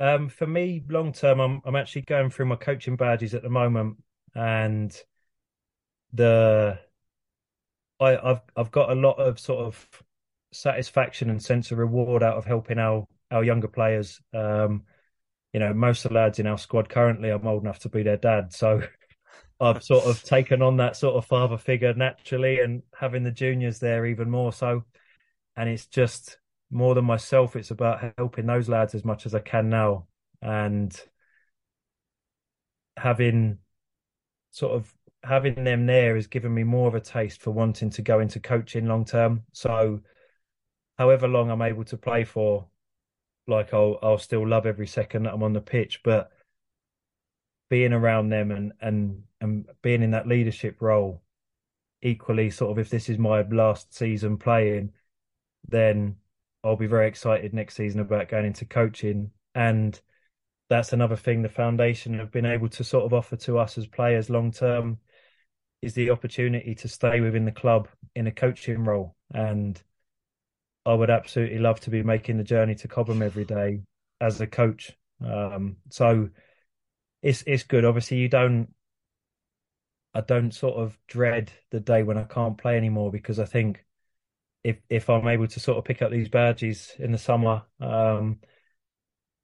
[0.00, 3.50] Um, for me, long term, I'm I'm actually going through my coaching badges at the
[3.50, 3.98] moment,
[4.34, 4.92] and
[6.12, 6.78] the
[8.00, 10.02] I, I've I've got a lot of sort of
[10.52, 14.20] satisfaction and sense of reward out of helping our our younger players.
[14.32, 14.84] Um,
[15.52, 18.02] you know, most of the lads in our squad currently, I'm old enough to be
[18.02, 18.82] their dad, so
[19.60, 23.78] I've sort of taken on that sort of father figure naturally, and having the juniors
[23.78, 24.84] there even more so.
[25.56, 26.38] And it's just
[26.70, 30.06] more than myself; it's about helping those lads as much as I can now,
[30.40, 30.98] and
[32.96, 33.58] having
[34.50, 38.02] sort of having them there has given me more of a taste for wanting to
[38.02, 39.42] go into coaching long term.
[39.52, 40.00] So,
[40.98, 42.66] however long I'm able to play for,
[43.46, 46.30] like I'll I'll still love every second that I'm on the pitch, but
[47.70, 51.22] being around them and and and being in that leadership role,
[52.02, 54.92] equally sort of if this is my last season playing,
[55.68, 56.16] then
[56.64, 60.00] I'll be very excited next season about going into coaching and
[60.68, 63.86] that's another thing the foundation have been able to sort of offer to us as
[63.86, 64.98] players long term
[65.82, 69.14] is the opportunity to stay within the club in a coaching role.
[69.34, 69.80] And
[70.84, 73.82] I would absolutely love to be making the journey to Cobham every day
[74.20, 74.92] as a coach.
[75.24, 76.28] Um, so
[77.22, 77.84] it's it's good.
[77.84, 78.68] Obviously, you don't.
[80.14, 83.84] I don't sort of dread the day when I can't play anymore because I think
[84.64, 88.40] if if I'm able to sort of pick up these badges in the summer, um,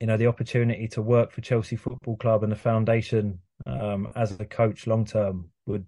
[0.01, 4.39] you know, the opportunity to work for Chelsea Football Club and the foundation um, as
[4.39, 5.87] a coach long term would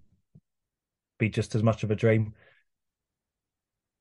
[1.17, 2.33] be just as much of a dream.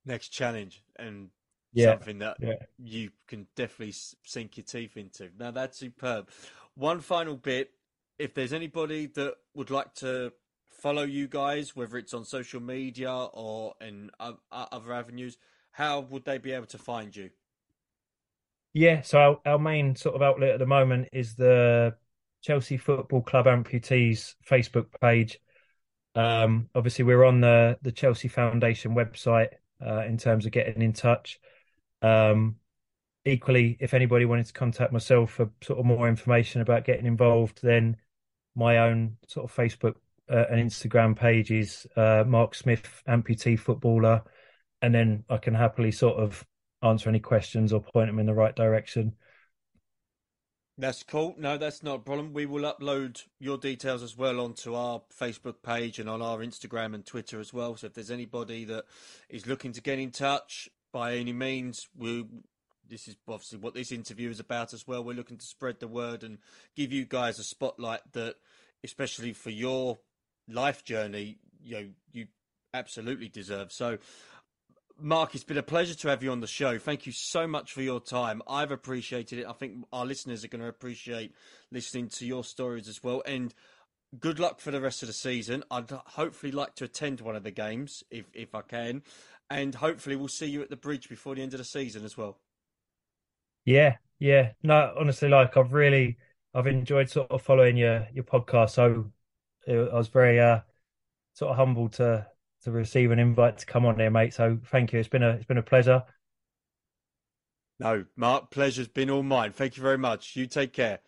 [0.07, 1.28] Next challenge and
[1.72, 2.54] yeah, something that yeah.
[2.78, 3.94] you can definitely
[4.24, 5.30] sink your teeth into.
[5.38, 6.28] Now that's superb.
[6.74, 7.70] One final bit:
[8.18, 10.32] if there's anybody that would like to
[10.70, 14.10] follow you guys, whether it's on social media or in
[14.50, 15.36] other avenues,
[15.72, 17.30] how would they be able to find you?
[18.72, 21.96] Yeah, so our, our main sort of outlet at the moment is the
[22.42, 25.40] Chelsea Football Club Amputees Facebook page.
[26.14, 29.50] Um, obviously, we're on the the Chelsea Foundation website
[29.84, 31.40] uh, in terms of getting in touch.
[32.03, 32.57] Um,
[33.24, 37.61] equally, if anybody wanted to contact myself for sort of more information about getting involved,
[37.62, 37.96] then
[38.55, 39.94] my own sort of Facebook
[40.30, 44.22] uh, and Instagram page is uh, Mark Smith Amputee Footballer,
[44.82, 46.44] and then I can happily sort of
[46.82, 49.14] answer any questions or point them in the right direction.
[50.78, 51.34] That's cool.
[51.36, 52.32] No, that's not a problem.
[52.32, 56.94] We will upload your details as well onto our Facebook page and on our Instagram
[56.94, 57.76] and Twitter as well.
[57.76, 58.84] So if there's anybody that
[59.28, 62.26] is looking to get in touch by any means, we
[62.88, 65.05] this is obviously what this interview is about as well.
[65.05, 66.38] We're looking to spread the word and
[66.74, 68.34] give you guys a spotlight that,
[68.82, 69.99] especially for your
[70.49, 72.26] life journey, you know, you
[72.74, 73.70] absolutely deserve.
[73.70, 73.99] So
[75.03, 76.78] Mark, it's been a pleasure to have you on the show.
[76.78, 78.43] Thank you so much for your time.
[78.47, 79.47] I've appreciated it.
[79.47, 81.32] I think our listeners are going to appreciate
[81.70, 83.22] listening to your stories as well.
[83.24, 83.55] And
[84.18, 85.64] good luck for the rest of the season.
[85.70, 89.03] I'd hopefully like to attend one of the games if if I can,
[89.51, 92.16] and hopefully we'll see you at the bridge before the end of the season as
[92.16, 92.38] well.
[93.64, 94.53] Yeah, yeah.
[94.62, 96.16] No, honestly, like I've really
[96.55, 98.70] I've enjoyed sort of following your your podcast.
[98.70, 99.11] So
[99.68, 100.61] I was very uh
[101.34, 102.26] sort of humbled to
[102.62, 104.34] to receive an invite to come on there, mate.
[104.34, 105.01] So thank you.
[105.01, 106.05] It's been a it's been a pleasure.
[107.78, 109.53] No, Mark, pleasure's been all mine.
[109.53, 110.36] Thank you very much.
[110.36, 111.01] You take care.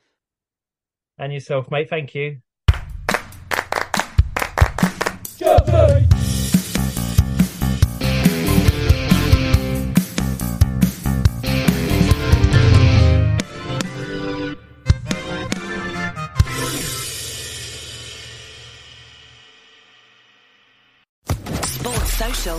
[1.19, 1.91] And yourself, mate.
[1.91, 2.41] Thank you.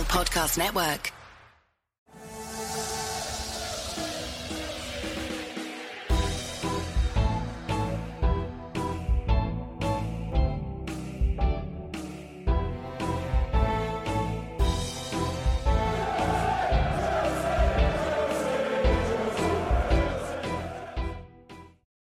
[0.04, 1.23] Podcast Network.